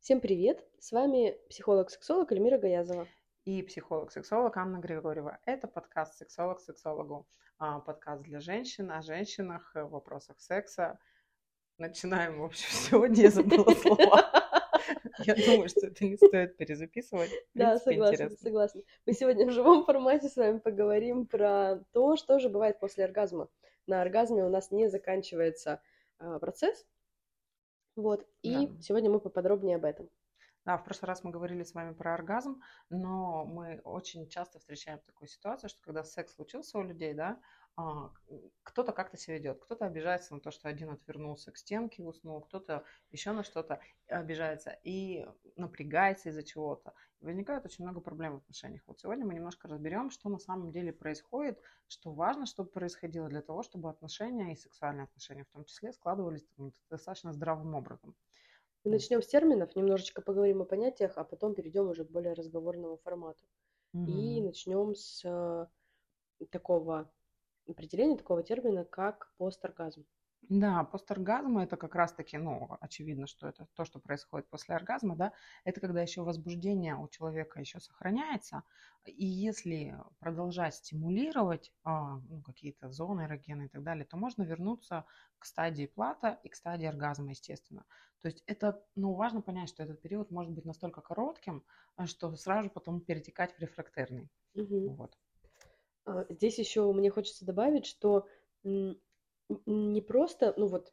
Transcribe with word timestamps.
Всем 0.00 0.20
привет! 0.20 0.64
С 0.78 0.92
вами 0.92 1.36
психолог-сексолог 1.50 2.32
Эльмира 2.32 2.56
Гаязова. 2.56 3.06
И 3.44 3.62
психолог-сексолог 3.62 4.56
Анна 4.56 4.78
Григорьева. 4.78 5.38
Это 5.44 5.66
подкаст 5.66 6.16
«Сексолог 6.16 6.60
сексологу». 6.60 7.26
А, 7.58 7.80
подкаст 7.80 8.22
для 8.22 8.40
женщин, 8.40 8.90
о 8.92 9.02
женщинах, 9.02 9.72
в 9.74 9.88
вопросах 9.88 10.40
секса. 10.40 10.98
Начинаем, 11.78 12.40
в 12.40 12.44
общем, 12.44 12.68
сегодня 12.70 13.24
я 13.24 13.30
забыла 13.30 13.70
слова. 13.74 14.54
Я 15.24 15.34
думаю, 15.34 15.68
что 15.68 15.88
это 15.88 16.04
не 16.04 16.16
стоит 16.16 16.56
перезаписывать. 16.56 17.30
Да, 17.54 17.78
согласна, 17.78 18.30
согласна. 18.30 18.82
Мы 19.04 19.12
сегодня 19.12 19.46
в 19.46 19.50
живом 19.50 19.84
формате 19.84 20.28
с 20.28 20.36
вами 20.36 20.58
поговорим 20.58 21.26
про 21.26 21.84
то, 21.92 22.16
что 22.16 22.38
же 22.38 22.48
бывает 22.48 22.78
после 22.78 23.04
оргазма. 23.04 23.48
На 23.86 24.00
оргазме 24.00 24.44
у 24.44 24.48
нас 24.48 24.70
не 24.70 24.88
заканчивается 24.88 25.82
а, 26.18 26.38
процесс, 26.38 26.86
вот, 27.98 28.24
и 28.42 28.68
да. 28.68 28.80
сегодня 28.80 29.10
мы 29.10 29.20
поподробнее 29.20 29.76
об 29.76 29.84
этом. 29.84 30.08
Да, 30.64 30.76
в 30.76 30.84
прошлый 30.84 31.08
раз 31.08 31.24
мы 31.24 31.30
говорили 31.30 31.62
с 31.62 31.74
вами 31.74 31.94
про 31.94 32.14
оргазм, 32.14 32.60
но 32.90 33.44
мы 33.44 33.80
очень 33.84 34.28
часто 34.28 34.58
встречаем 34.58 35.00
такую 35.00 35.28
ситуацию, 35.28 35.70
что 35.70 35.80
когда 35.82 36.04
секс 36.04 36.34
случился 36.34 36.78
у 36.78 36.82
людей, 36.82 37.14
да, 37.14 37.40
кто-то 38.64 38.92
как-то 38.92 39.16
себя 39.16 39.38
ведет, 39.38 39.60
кто-то 39.60 39.86
обижается 39.86 40.34
на 40.34 40.40
то, 40.40 40.50
что 40.50 40.68
один 40.68 40.90
отвернулся 40.90 41.52
к 41.52 41.56
стенке, 41.56 42.02
уснул, 42.02 42.40
кто-то 42.40 42.84
еще 43.10 43.30
на 43.32 43.44
что-то 43.44 43.80
обижается 44.08 44.76
и 44.82 45.24
напрягается 45.54 46.30
из-за 46.30 46.42
чего-то. 46.42 46.92
Возникает 47.20 47.64
очень 47.64 47.84
много 47.84 48.00
проблем 48.00 48.34
в 48.34 48.36
отношениях. 48.38 48.82
Вот 48.86 48.98
сегодня 48.98 49.24
мы 49.24 49.34
немножко 49.34 49.68
разберем, 49.68 50.10
что 50.10 50.28
на 50.28 50.38
самом 50.38 50.72
деле 50.72 50.92
происходит, 50.92 51.60
что 51.86 52.12
важно, 52.12 52.46
чтобы 52.46 52.70
происходило 52.70 53.28
для 53.28 53.42
того, 53.42 53.62
чтобы 53.62 53.90
отношения 53.90 54.52
и 54.52 54.56
сексуальные 54.56 55.04
отношения 55.04 55.44
в 55.44 55.52
том 55.52 55.64
числе 55.64 55.92
складывались 55.92 56.46
достаточно 56.90 57.32
здравым 57.32 57.74
образом. 57.74 58.16
Начнем 58.84 59.22
с 59.22 59.26
терминов, 59.26 59.76
немножечко 59.76 60.20
поговорим 60.20 60.62
о 60.62 60.64
понятиях, 60.64 61.12
а 61.16 61.24
потом 61.24 61.54
перейдем 61.54 61.88
уже 61.88 62.04
к 62.04 62.10
более 62.10 62.32
разговорному 62.32 62.96
формату. 62.96 63.44
Угу. 63.92 64.10
И 64.10 64.40
начнем 64.40 64.94
с 64.94 65.22
э, 65.24 65.66
такого 66.50 67.10
определение 67.72 68.16
такого 68.18 68.42
термина, 68.42 68.84
как 68.84 69.32
посторгазм. 69.36 70.06
Да, 70.50 70.84
посторгазм 70.84 71.58
это 71.58 71.76
как 71.76 71.94
раз-таки, 71.96 72.38
ну, 72.38 72.68
очевидно, 72.80 73.26
что 73.26 73.48
это 73.48 73.66
то, 73.74 73.84
что 73.84 73.98
происходит 73.98 74.48
после 74.48 74.76
оргазма, 74.76 75.16
да, 75.16 75.32
это 75.64 75.80
когда 75.80 76.00
еще 76.00 76.22
возбуждение 76.22 76.94
у 76.96 77.08
человека 77.08 77.58
еще 77.60 77.80
сохраняется, 77.80 78.62
и 79.04 79.26
если 79.26 79.96
продолжать 80.20 80.76
стимулировать 80.76 81.72
а, 81.82 82.18
ну, 82.20 82.40
какие-то 82.42 82.88
зоны 82.90 83.22
эрогены 83.22 83.64
и 83.66 83.68
так 83.68 83.82
далее, 83.82 84.04
то 84.06 84.16
можно 84.16 84.42
вернуться 84.44 85.04
к 85.38 85.44
стадии 85.44 85.86
плата 85.86 86.38
и 86.44 86.48
к 86.48 86.54
стадии 86.54 86.86
оргазма, 86.86 87.30
естественно. 87.30 87.84
То 88.20 88.28
есть 88.28 88.42
это, 88.46 88.86
ну, 88.94 89.14
важно 89.14 89.42
понять, 89.42 89.68
что 89.68 89.82
этот 89.82 90.00
период 90.00 90.30
может 90.30 90.52
быть 90.54 90.64
настолько 90.64 91.00
коротким, 91.02 91.64
а, 91.96 92.06
что 92.06 92.34
сразу 92.36 92.70
потом 92.70 93.00
перетекать 93.00 93.54
в 93.54 93.58
рефрактерный. 93.58 94.30
Угу. 94.54 94.98
Вот. 94.98 95.18
А, 96.08 96.26
здесь 96.30 96.58
еще 96.58 96.90
мне 96.92 97.10
хочется 97.10 97.44
добавить, 97.44 97.86
что 97.86 98.26
не 98.64 100.00
просто, 100.00 100.54
ну 100.56 100.66
вот, 100.66 100.92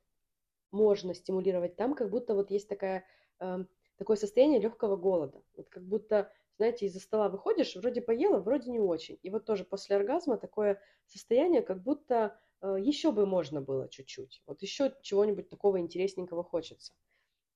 можно 0.72 1.14
стимулировать 1.14 1.76
там, 1.76 1.96
как 1.96 2.10
будто 2.10 2.36
вот 2.36 2.52
есть 2.52 2.68
такая, 2.68 3.06
э, 3.40 3.66
такое 3.98 4.18
состояние 4.18 4.60
легкого 4.60 4.98
голода. 4.98 5.42
Вот 5.56 5.70
как 5.70 5.84
будто, 5.84 6.32
знаете, 6.58 6.86
из-за 6.86 7.00
стола 7.00 7.30
выходишь, 7.30 7.76
вроде 7.76 8.02
поела, 8.02 8.40
вроде 8.40 8.72
не 8.72 8.80
очень. 8.80 9.18
И 9.24 9.30
вот 9.30 9.46
тоже 9.46 9.64
после 9.64 9.96
оргазма 9.96 10.38
такое 10.38 10.82
состояние, 11.08 11.62
как 11.62 11.82
будто 11.82 12.38
э, 12.62 12.76
еще 12.80 13.12
бы 13.12 13.26
можно 13.26 13.62
было 13.62 13.88
чуть-чуть. 13.88 14.44
Вот 14.48 14.62
еще 14.62 14.94
чего-нибудь 15.02 15.50
такого 15.50 15.80
интересненького 15.80 16.44
хочется. 16.44 16.94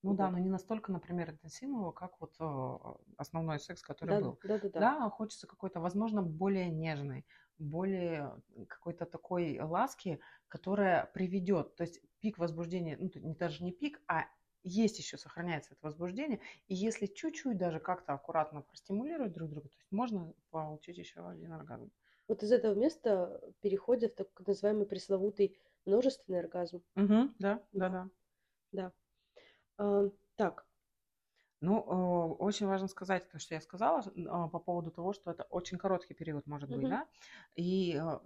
Ну 0.01 0.13
да, 0.15 0.31
но 0.31 0.39
не 0.39 0.49
настолько, 0.49 0.93
например, 0.93 1.31
интенсивного, 1.31 1.91
как 1.91 2.21
вот 2.21 2.33
основной 3.17 3.59
секс, 3.59 3.81
который 3.81 4.15
да, 4.15 4.21
был. 4.21 4.39
Да, 4.43 4.57
да, 4.57 4.69
да. 4.69 4.79
Да, 4.79 5.09
хочется 5.09 5.45
какой-то, 5.45 5.81
возможно, 5.81 6.21
более 6.21 6.69
нежный, 6.69 7.25
более 7.59 8.41
какой-то 8.67 9.05
такой 9.05 9.59
ласки, 9.59 10.19
которая 10.47 11.05
приведет, 11.13 11.75
то 11.75 11.83
есть 11.83 12.01
пик 12.19 12.37
возбуждения, 12.37 12.97
ну 12.99 13.35
даже 13.35 13.63
не 13.63 13.71
пик, 13.71 14.01
а 14.07 14.25
есть 14.63 14.99
еще 14.99 15.17
сохраняется 15.17 15.73
это 15.73 15.85
возбуждение, 15.85 16.41
и 16.67 16.75
если 16.75 17.05
чуть-чуть 17.05 17.57
даже 17.57 17.79
как-то 17.79 18.13
аккуратно 18.13 18.61
простимулировать 18.61 19.33
друг 19.33 19.49
друга, 19.49 19.69
то 19.69 19.75
есть 19.77 19.91
можно 19.91 20.33
получить 20.49 20.97
еще 20.97 21.27
один 21.27 21.53
оргазм. 21.53 21.91
Вот 22.27 22.43
из 22.43 22.51
этого 22.51 22.75
места 22.75 23.41
переходит 23.61 24.13
в 24.13 24.15
так 24.15 24.47
называемый 24.47 24.85
пресловутый 24.85 25.59
множественный 25.85 26.39
оргазм. 26.39 26.83
Угу, 26.95 27.33
да, 27.39 27.63
да, 27.73 27.89
да. 27.89 28.09
Да. 28.71 28.93
А, 29.77 30.11
так, 30.37 30.68
ну, 31.61 31.79
э, 31.79 32.33
очень 32.43 32.67
важно 32.67 32.87
сказать 32.87 33.29
то, 33.29 33.39
что 33.39 33.55
я 33.55 33.61
сказала 33.61 34.03
а, 34.27 34.47
по 34.47 34.59
поводу 34.59 34.91
того, 34.91 35.13
что 35.13 35.31
это 35.31 35.43
очень 35.49 35.77
короткий 35.77 36.13
период 36.13 36.47
может 36.47 36.69
быть, 36.69 36.87
да, 36.89 37.07
и, 37.55 37.99
э, 38.01 38.19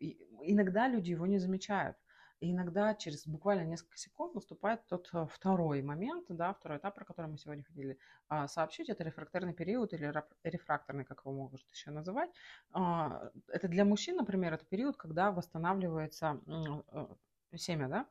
и 0.00 0.18
иногда 0.42 0.88
люди 0.88 1.10
его 1.12 1.26
не 1.26 1.38
замечают. 1.38 1.96
И 2.40 2.52
иногда 2.52 2.94
через 2.94 3.26
буквально 3.26 3.66
несколько 3.66 3.98
секунд 3.98 4.34
наступает 4.34 4.86
тот 4.86 5.10
второй 5.30 5.82
момент, 5.82 6.24
да, 6.30 6.54
второй 6.54 6.78
этап, 6.78 6.94
про 6.94 7.04
который 7.04 7.26
мы 7.26 7.36
сегодня 7.36 7.62
хотели 7.62 7.98
а, 8.28 8.48
сообщить. 8.48 8.88
Это 8.88 9.04
рефрактерный 9.04 9.52
период 9.52 9.92
или 9.92 10.10
рефракторный, 10.42 11.04
как 11.04 11.20
его 11.20 11.34
могут 11.34 11.60
еще 11.70 11.90
называть. 11.90 12.30
А, 12.72 13.30
это 13.48 13.68
для 13.68 13.84
мужчин, 13.84 14.16
например, 14.16 14.54
это 14.54 14.64
период, 14.64 14.96
когда 14.96 15.32
восстанавливается 15.32 16.40
семя, 17.54 17.88
да, 17.88 18.06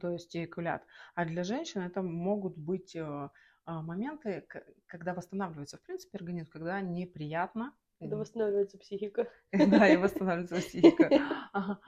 то 0.00 0.10
есть 0.10 0.34
эякулят. 0.34 0.82
А 1.14 1.26
для 1.26 1.44
женщин 1.44 1.82
это 1.82 2.00
могут 2.02 2.56
быть 2.56 2.96
а, 2.96 3.30
моменты, 3.66 4.46
когда 4.86 5.14
восстанавливается, 5.14 5.78
в 5.78 5.82
принципе, 5.82 6.18
организм, 6.18 6.50
когда 6.50 6.80
неприятно. 6.80 7.74
Когда 7.98 8.16
восстанавливается 8.16 8.78
психика. 8.78 9.28
Да, 9.52 9.88
и 9.88 9.96
восстанавливается 9.96 10.56
психика. 10.56 11.10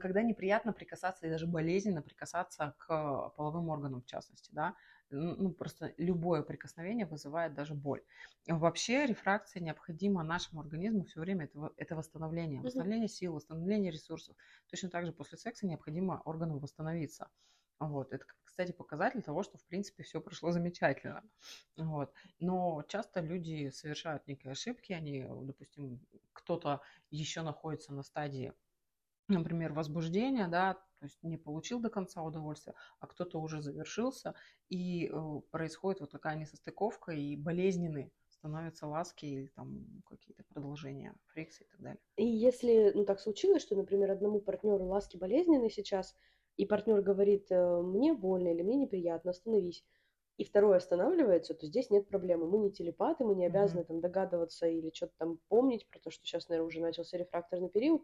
Когда 0.00 0.22
неприятно 0.22 0.72
прикасаться 0.72 1.26
и 1.26 1.30
даже 1.30 1.46
болезненно 1.46 2.02
прикасаться 2.02 2.74
к 2.78 3.32
половым 3.36 3.68
органам, 3.68 4.02
в 4.02 4.06
частности, 4.06 4.50
да. 4.52 4.74
Ну, 5.10 5.52
просто 5.52 5.94
любое 5.96 6.42
прикосновение 6.42 7.06
вызывает 7.06 7.54
даже 7.54 7.74
боль. 7.74 8.02
Вообще 8.46 9.06
рефракция 9.06 9.62
необходима 9.62 10.22
нашему 10.22 10.60
организму 10.60 11.04
все 11.04 11.20
время. 11.20 11.44
Это, 11.44 11.72
это 11.76 11.96
восстановление. 11.96 12.60
Восстановление 12.60 13.08
сил, 13.08 13.34
восстановление 13.34 13.90
ресурсов. 13.90 14.36
Точно 14.70 14.90
так 14.90 15.06
же 15.06 15.12
после 15.12 15.38
секса 15.38 15.66
необходимо 15.66 16.20
органам 16.24 16.58
восстановиться. 16.58 17.30
Вот. 17.80 18.12
Это, 18.12 18.24
кстати, 18.44 18.72
показатель 18.72 19.22
того, 19.22 19.42
что, 19.42 19.58
в 19.58 19.64
принципе, 19.64 20.02
все 20.02 20.20
прошло 20.20 20.50
замечательно. 20.50 21.22
Вот. 21.76 22.12
Но 22.40 22.82
часто 22.88 23.20
люди 23.20 23.70
совершают 23.70 24.26
некие 24.26 24.52
ошибки, 24.52 24.92
они, 24.92 25.26
допустим, 25.42 26.00
кто-то 26.32 26.80
еще 27.10 27.42
находится 27.42 27.92
на 27.92 28.02
стадии, 28.02 28.52
например, 29.28 29.72
возбуждения, 29.72 30.48
да, 30.48 30.74
то 30.74 31.04
есть 31.04 31.22
не 31.22 31.36
получил 31.36 31.80
до 31.80 31.90
конца 31.90 32.22
удовольствия, 32.22 32.74
а 32.98 33.06
кто-то 33.06 33.40
уже 33.40 33.62
завершился, 33.62 34.34
и 34.68 35.06
э, 35.06 35.40
происходит 35.50 36.00
вот 36.00 36.10
такая 36.10 36.34
несостыковка, 36.36 37.12
и 37.12 37.36
болезненные 37.36 38.10
становятся 38.30 38.86
ласки 38.86 39.26
или 39.26 39.46
там 39.48 39.86
какие-то 40.08 40.42
продолжения 40.44 41.14
фрикции 41.26 41.64
и 41.64 41.68
так 41.68 41.80
далее. 41.80 42.00
И 42.16 42.26
если, 42.26 42.90
ну, 42.94 43.04
так 43.04 43.20
случилось, 43.20 43.62
что, 43.62 43.76
например, 43.76 44.10
одному 44.10 44.40
партнеру 44.40 44.86
ласки 44.86 45.16
болезненные 45.16 45.70
сейчас– 45.70 46.16
и 46.58 46.66
партнер 46.66 47.00
говорит, 47.00 47.50
э, 47.50 47.80
мне 47.80 48.12
больно 48.12 48.48
или 48.48 48.62
мне 48.62 48.76
неприятно, 48.76 49.30
остановись, 49.30 49.84
и 50.36 50.44
второй 50.44 50.76
останавливается, 50.76 51.54
то 51.54 51.66
здесь 51.66 51.88
нет 51.88 52.08
проблемы. 52.08 52.46
Мы 52.46 52.58
не 52.58 52.70
телепаты, 52.70 53.24
мы 53.24 53.34
не 53.34 53.46
обязаны 53.46 53.80
mm-hmm. 53.80 53.86
там 53.86 54.00
догадываться 54.00 54.66
или 54.66 54.90
что-то 54.92 55.12
там 55.18 55.38
помнить 55.48 55.88
про 55.88 55.98
то, 56.00 56.10
что 56.10 56.26
сейчас, 56.26 56.48
наверное, 56.48 56.66
уже 56.66 56.80
начался 56.80 57.16
рефракторный 57.16 57.68
период. 57.68 58.02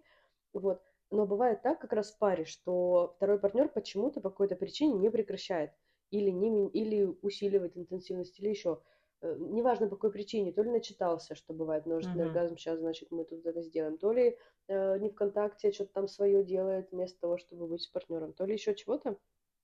Вот. 0.52 0.80
Но 1.10 1.26
бывает 1.26 1.62
так 1.62 1.80
как 1.80 1.92
раз 1.92 2.12
в 2.12 2.18
паре, 2.18 2.44
что 2.44 3.12
второй 3.16 3.38
партнер 3.38 3.68
почему-то 3.68 4.20
по 4.20 4.30
какой-то 4.30 4.56
причине 4.56 4.94
не 4.94 5.10
прекращает 5.10 5.72
или, 6.10 6.30
не, 6.30 6.68
или 6.70 7.04
усиливает 7.22 7.76
интенсивность, 7.76 8.38
или 8.40 8.48
еще. 8.48 8.80
Э, 9.24 9.36
неважно 9.38 9.88
по 9.88 9.96
какой 9.96 10.12
причине, 10.12 10.52
то 10.52 10.62
ли 10.62 10.70
начитался, 10.70 11.34
что 11.34 11.54
бывает 11.54 11.86
множественный 11.86 12.26
uh-huh. 12.26 12.28
оргазм, 12.28 12.58
сейчас, 12.58 12.78
значит, 12.78 13.10
мы 13.10 13.24
тут 13.24 13.46
это 13.46 13.62
сделаем, 13.62 13.96
то 13.96 14.12
ли 14.12 14.36
э, 14.68 14.98
не 14.98 15.08
ВКонтакте 15.08 15.72
что-то 15.72 15.94
там 15.94 16.08
свое 16.08 16.44
делает 16.44 16.92
вместо 16.92 17.18
того, 17.20 17.38
чтобы 17.38 17.66
быть 17.66 17.80
с 17.80 17.86
партнером, 17.86 18.34
то 18.34 18.44
ли 18.44 18.52
еще 18.52 18.74
чего-то. 18.74 19.16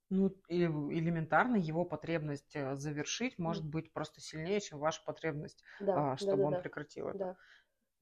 Ну, 0.09 0.35
или 0.49 0.65
элементарно 0.65 1.57
его 1.57 1.85
потребность 1.85 2.57
э, 2.57 2.75
завершить 2.77 3.39
может 3.39 3.69
быть 3.69 3.93
просто 3.93 4.23
сильнее, 4.23 4.61
чем 4.61 4.79
ваша 4.79 5.03
потребность, 5.05 5.63
да, 5.79 6.17
чтобы 6.17 6.37
да, 6.37 6.39
да, 6.39 6.47
он 6.47 6.53
да. 6.55 6.61
прекратил 6.61 7.09
это. 7.09 7.19
Да. 7.19 7.37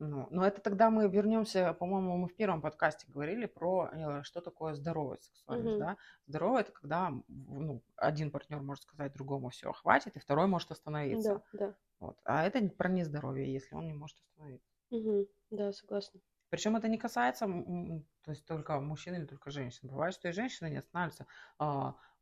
Ну, 0.01 0.29
но 0.31 0.47
это 0.47 0.61
тогда 0.61 0.91
мы 0.91 1.09
вернемся, 1.09 1.73
по-моему, 1.75 2.17
мы 2.17 2.29
в 2.29 2.37
первом 2.37 2.61
подкасте 2.61 3.07
говорили 3.09 3.47
про 3.47 3.91
э, 3.93 4.23
что 4.23 4.41
такое 4.41 4.75
здоровая 4.75 5.19
сексуальность, 5.19 5.75
угу. 5.75 5.81
да? 5.81 5.97
Здоровая 6.27 6.61
это 6.61 6.73
когда 6.73 7.13
ну, 7.27 7.83
один 7.97 8.31
партнер 8.31 8.61
может 8.61 8.85
сказать 8.85 9.13
другому 9.13 9.49
все 9.51 9.73
хватит, 9.73 10.17
и 10.17 10.21
второй 10.21 10.47
может 10.47 10.71
остановиться. 10.71 11.43
Да, 11.53 11.67
да. 11.67 11.75
Вот. 11.99 12.17
А 12.25 12.45
это 12.45 12.61
про 12.69 12.89
нездоровье, 12.89 13.53
если 13.53 13.75
он 13.75 13.87
не 13.87 13.93
может 13.93 14.19
остановиться. 14.21 14.71
Угу. 14.91 15.27
Да, 15.51 15.73
согласна. 15.73 16.21
Причем 16.51 16.77
это 16.77 16.89
не 16.89 16.97
касается, 16.97 17.47
то 17.47 18.31
есть 18.31 18.47
только 18.47 18.81
мужчин 18.81 19.15
или 19.15 19.27
только 19.27 19.51
женщин. 19.51 19.89
Бывает, 19.89 20.15
что 20.15 20.29
и 20.29 20.33
женщины 20.33 20.71
не 20.71 20.79
останавливаются. 20.79 21.27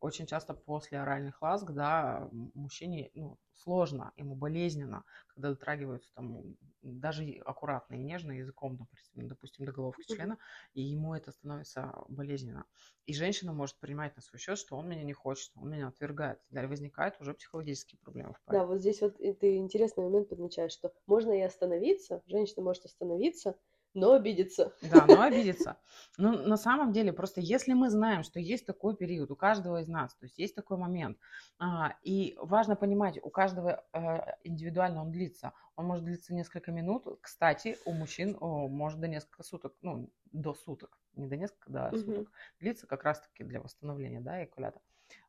Очень 0.06 0.26
часто 0.26 0.54
после 0.54 0.98
оральных 1.00 1.42
ласк, 1.42 1.70
да, 1.72 2.28
мужчине 2.32 3.10
ну, 3.14 3.38
сложно, 3.54 4.12
ему 4.16 4.36
болезненно, 4.36 5.04
когда 5.28 5.50
дотрагиваются 5.50 6.12
там 6.14 6.56
даже 6.82 7.24
аккуратно 7.44 7.94
и 7.94 8.02
нежно 8.02 8.32
языком, 8.32 8.76
допустим, 8.76 9.26
допустим 9.26 9.64
до 9.66 9.72
головки 9.72 10.04
члена, 10.06 10.38
и 10.74 10.82
ему 10.82 11.14
это 11.14 11.32
становится 11.32 11.92
болезненно. 12.08 12.66
И 13.06 13.14
женщина 13.14 13.52
может 13.52 13.80
принимать 13.80 14.14
на 14.16 14.22
свой 14.22 14.38
счет, 14.38 14.58
что 14.58 14.76
он 14.76 14.88
меня 14.88 15.02
не 15.02 15.12
хочет, 15.14 15.50
он 15.56 15.70
меня 15.70 15.88
отвергает. 15.88 16.40
Далее 16.50 16.68
возникают 16.68 17.20
уже 17.20 17.34
психологические 17.34 17.98
проблемы 17.98 18.34
в 18.34 18.42
паре. 18.44 18.60
Да, 18.60 18.64
вот 18.66 18.78
здесь 18.80 19.00
вот 19.02 19.16
ты 19.18 19.56
интересный 19.56 20.04
момент 20.04 20.28
подмечаешь, 20.28 20.72
что 20.72 20.92
можно 21.06 21.32
и 21.32 21.40
остановиться, 21.42 22.22
женщина 22.26 22.62
может 22.62 22.84
остановиться, 22.84 23.56
но 23.96 24.12
обидеться. 24.12 24.72
Да, 24.82 25.04
но 25.06 25.20
обидеться. 25.22 25.76
Но 26.18 26.32
ну, 26.32 26.46
на 26.46 26.56
самом 26.56 26.92
деле, 26.92 27.12
просто 27.12 27.40
если 27.40 27.72
мы 27.72 27.90
знаем, 27.90 28.22
что 28.22 28.38
есть 28.38 28.66
такой 28.66 28.94
период 28.94 29.30
у 29.30 29.36
каждого 29.36 29.80
из 29.80 29.88
нас, 29.88 30.14
то 30.14 30.26
есть 30.26 30.38
есть 30.38 30.54
такой 30.54 30.76
момент, 30.76 31.18
а, 31.58 31.94
и 32.02 32.36
важно 32.40 32.76
понимать, 32.76 33.18
у 33.22 33.30
каждого 33.30 33.84
а, 33.92 34.36
индивидуально 34.44 35.02
он 35.02 35.10
длится. 35.10 35.52
Он 35.74 35.86
может 35.86 36.04
длиться 36.04 36.34
несколько 36.34 36.72
минут. 36.72 37.06
Кстати, 37.20 37.76
у 37.84 37.92
мужчин 37.92 38.36
может 38.40 39.00
до 39.00 39.08
несколько 39.08 39.42
суток, 39.42 39.74
ну, 39.82 40.10
до 40.32 40.54
суток, 40.54 40.98
не 41.14 41.26
до 41.26 41.36
несколько, 41.36 41.70
до 41.70 41.88
угу. 41.88 41.96
суток. 41.98 42.32
Длится 42.60 42.86
как 42.86 43.04
раз-таки 43.04 43.44
для 43.44 43.60
восстановления, 43.60 44.20
да, 44.20 44.42
экулята. 44.44 44.80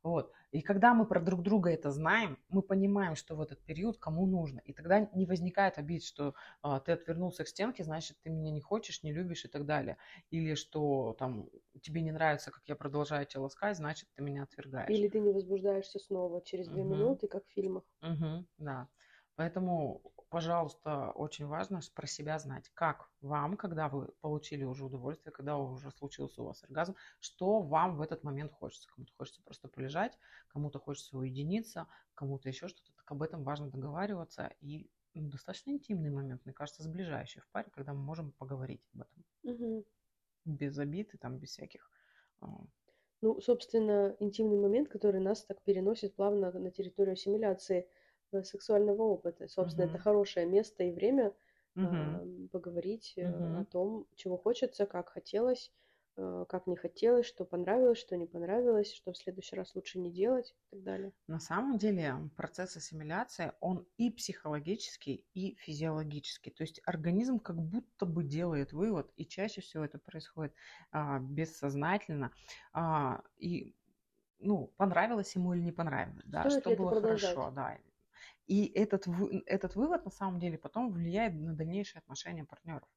Вот. 0.04 0.32
И 0.52 0.62
когда 0.62 0.94
мы 0.94 1.06
про 1.06 1.20
друг 1.20 1.42
друга 1.44 1.70
это 1.70 1.92
знаем, 1.92 2.38
мы 2.50 2.62
понимаем, 2.62 3.16
что 3.16 3.36
в 3.36 3.42
этот 3.42 3.60
период 3.64 3.98
кому 3.98 4.26
нужно. 4.26 4.60
И 4.60 4.74
тогда 4.74 5.10
не 5.14 5.26
возникает 5.26 5.78
обид, 5.78 6.04
что 6.04 6.36
а, 6.62 6.80
ты 6.80 6.94
отвернулся 6.94 7.44
к 7.44 7.48
стенке, 7.48 7.84
значит, 7.84 8.18
ты 8.24 8.30
меня 8.30 8.52
не 8.52 8.62
хочешь, 8.62 9.04
не 9.04 9.12
любишь 9.12 9.46
и 9.46 9.50
так 9.50 9.66
далее. 9.66 9.98
Или 10.30 10.56
что 10.56 11.16
там 11.20 11.50
тебе 11.82 12.02
не 12.02 12.12
нравится, 12.12 12.52
как 12.52 12.64
я 12.68 12.76
продолжаю 12.76 13.26
тебя 13.26 13.42
ласкать, 13.42 13.78
значит, 13.78 14.10
ты 14.16 14.24
меня 14.24 14.44
отвергаешь. 14.44 14.90
Или 14.90 15.10
ты 15.10 15.20
не 15.20 15.32
возбуждаешься 15.32 16.00
снова 16.00 16.42
через 16.42 16.68
две 16.68 16.84
угу. 16.84 16.96
минуты, 16.96 17.28
как 17.28 17.46
в 17.46 17.52
фильмах. 17.52 17.84
Угу, 18.02 18.46
да. 18.60 18.88
Поэтому 19.36 20.02
пожалуйста, 20.30 21.12
очень 21.12 21.46
важно 21.46 21.80
про 21.94 22.08
себя 22.08 22.38
знать, 22.40 22.70
как 22.74 23.10
вам, 23.22 23.56
когда 23.58 23.88
вы 23.88 24.08
получили 24.22 24.64
уже 24.64 24.86
удовольствие, 24.86 25.32
когда 25.32 25.58
уже 25.58 25.92
случился 25.92 26.42
у 26.42 26.46
вас 26.46 26.64
оргазм, 26.64 26.96
что 27.20 27.62
вам 27.62 27.98
в 27.98 28.02
этот 28.02 28.24
момент 28.24 28.52
хочется. 28.52 28.90
Кому-то 28.90 29.14
хочется 29.18 29.42
просто 29.44 29.68
полежать, 29.68 30.18
кому-то 30.50 30.80
хочется 30.80 31.18
уединиться, 31.18 31.88
кому-то 32.14 32.50
еще 32.50 32.68
что-то. 32.68 32.92
Так 32.98 33.12
об 33.12 33.22
этом 33.22 33.44
важно 33.44 33.70
договариваться. 33.70 34.52
И 34.60 34.90
ну, 35.14 35.30
достаточно 35.30 35.72
интимный 35.72 36.10
момент, 36.10 36.42
мне 36.46 36.54
кажется, 36.54 36.84
сближающий 36.84 37.42
в 37.42 37.48
паре, 37.50 37.70
когда 37.72 37.94
мы 37.94 38.02
можем 38.02 38.32
поговорить 38.34 38.82
об 38.94 39.02
этом. 39.02 39.26
Угу. 39.44 39.86
Без 40.46 40.78
обид 40.78 41.14
и 41.14 41.18
там 41.18 41.38
без 41.38 41.50
всяких 41.50 41.90
а, 42.42 42.48
ну, 43.22 43.42
собственно, 43.42 44.16
интимный 44.20 44.58
момент, 44.58 44.90
который 44.90 45.22
нас 45.22 45.44
так 45.44 45.62
переносит 45.64 46.16
плавно 46.16 46.52
на 46.52 46.70
территорию 46.72 47.14
ассимиляции– 47.14 47.88
сексуального 48.44 49.04
опыта. 49.04 49.48
Собственно, 49.48 49.86
это 49.86 49.98
хорошее 49.98 50.46
место 50.46 50.84
и 50.84 50.92
время 50.92 51.34
а, 51.76 52.26
поговорить 52.52 53.14
э, 53.18 53.28
о 53.28 53.64
том, 53.66 54.08
чего 54.16 54.38
хочется, 54.38 54.88
как 54.88 55.10
хотелось, 55.10 55.72
э, 56.16 56.46
как 56.50 56.66
не 56.66 56.76
хотелось, 56.76 57.28
что 57.28 57.46
понравилось, 57.46 58.00
что 58.00 58.18
не 58.18 58.26
понравилось, 58.26 58.94
что 58.94 59.12
в 59.12 59.18
следующий 59.18 59.56
раз 59.56 59.76
лучше 59.76 60.00
не 60.00 60.12
делать 60.12 60.56
и 60.72 60.76
так 60.76 60.84
далее. 60.84 61.14
На 61.28 61.40
самом 61.40 61.78
деле 61.78 62.16
процесс 62.36 62.76
ассимиляции, 62.76 63.52
он 63.60 63.86
и 63.98 64.10
психологический, 64.10 65.28
и 65.36 65.56
физиологический. 65.60 66.52
То 66.52 66.64
есть 66.64 66.82
организм 66.86 67.38
как 67.38 67.62
будто 67.62 68.08
бы 68.08 68.24
делает 68.24 68.74
вывод, 68.74 69.12
и 69.16 69.26
чаще 69.26 69.62
всего 69.62 69.86
это 69.86 70.00
происходит 70.00 70.54
а, 70.92 71.20
бессознательно. 71.20 72.32
А, 72.74 73.22
и 73.38 73.76
ну, 74.40 74.74
понравилось 74.78 75.36
ему 75.36 75.54
или 75.54 75.62
не 75.62 75.72
понравилось, 75.72 76.26
да, 76.26 76.50
Стоит 76.50 76.62
что 76.62 76.76
было 76.76 77.02
хорошо, 77.02 77.52
да, 77.56 77.78
и 78.48 78.66
этот, 78.74 79.06
этот 79.46 79.76
вывод 79.76 80.06
на 80.06 80.12
самом 80.12 80.40
деле 80.40 80.58
потом 80.58 80.92
влияет 80.92 81.34
на 81.36 81.54
дальнейшие 81.54 82.00
отношения 82.00 82.46
партнеров. 82.46 82.88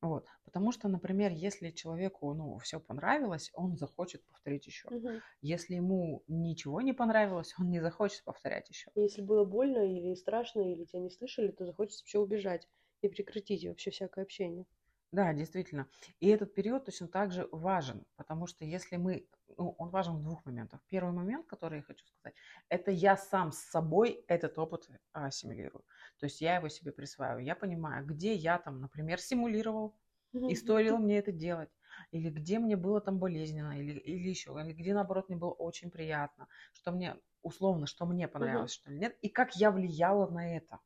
Вот. 0.00 0.26
Потому 0.44 0.72
что, 0.72 0.88
например, 0.88 1.30
если 1.30 1.70
человеку 1.70 2.34
ну, 2.34 2.58
все 2.58 2.80
понравилось, 2.80 3.50
он 3.54 3.76
захочет 3.76 4.24
повторить 4.26 4.66
еще. 4.66 4.88
Угу. 4.88 5.20
Если 5.40 5.74
ему 5.76 6.24
ничего 6.26 6.80
не 6.80 6.92
понравилось, 6.92 7.54
он 7.58 7.70
не 7.70 7.80
захочет 7.80 8.24
повторять 8.24 8.68
еще. 8.68 8.90
Если 8.96 9.22
было 9.22 9.44
больно 9.44 9.78
или 9.78 10.14
страшно, 10.14 10.60
или 10.60 10.84
тебя 10.84 11.00
не 11.00 11.10
слышали, 11.10 11.52
то 11.52 11.64
захочется 11.64 12.02
вообще 12.02 12.18
убежать 12.18 12.68
и 13.00 13.08
прекратить 13.08 13.64
вообще 13.64 13.92
всякое 13.92 14.24
общение. 14.24 14.66
Да, 15.12 15.34
действительно. 15.34 15.88
И 16.20 16.28
этот 16.28 16.54
период 16.54 16.86
точно 16.86 17.06
так 17.06 17.32
же 17.32 17.46
важен, 17.52 18.06
потому 18.16 18.46
что 18.46 18.64
если 18.64 18.96
мы, 18.96 19.26
он 19.56 19.90
важен 19.90 20.16
в 20.16 20.22
двух 20.22 20.44
моментах. 20.44 20.80
Первый 20.88 21.12
момент, 21.12 21.46
который 21.46 21.78
я 21.78 21.82
хочу 21.82 22.04
сказать, 22.06 22.34
это 22.68 22.90
я 22.90 23.16
сам 23.16 23.52
с 23.52 23.58
собой 23.58 24.24
этот 24.28 24.58
опыт 24.58 24.88
ассимилирую. 25.12 25.84
То 26.18 26.26
есть 26.26 26.40
я 26.40 26.56
его 26.56 26.68
себе 26.68 26.92
присваиваю. 26.92 27.44
Я 27.44 27.54
понимаю, 27.54 28.04
где 28.06 28.34
я 28.34 28.58
там, 28.58 28.80
например, 28.80 29.20
симулировал, 29.20 29.96
и 30.32 30.54
стоило 30.54 30.96
мне 30.96 31.18
это 31.18 31.30
делать, 31.30 31.68
или 32.10 32.30
где 32.30 32.58
мне 32.58 32.76
было 32.76 33.00
там 33.00 33.18
болезненно, 33.18 33.78
или, 33.78 33.98
или 33.98 34.28
еще, 34.28 34.56
или 34.58 34.72
где, 34.72 34.94
наоборот, 34.94 35.28
мне 35.28 35.36
было 35.36 35.52
очень 35.52 35.90
приятно, 35.90 36.48
что 36.72 36.90
мне, 36.90 37.16
условно, 37.42 37.86
что 37.86 38.06
мне 38.06 38.28
понравилось, 38.28 38.72
что 38.72 38.90
ли 38.90 38.98
нет, 38.98 39.16
и 39.20 39.28
как 39.28 39.54
я 39.56 39.70
влияла 39.70 40.30
на 40.30 40.56
это. 40.56 40.80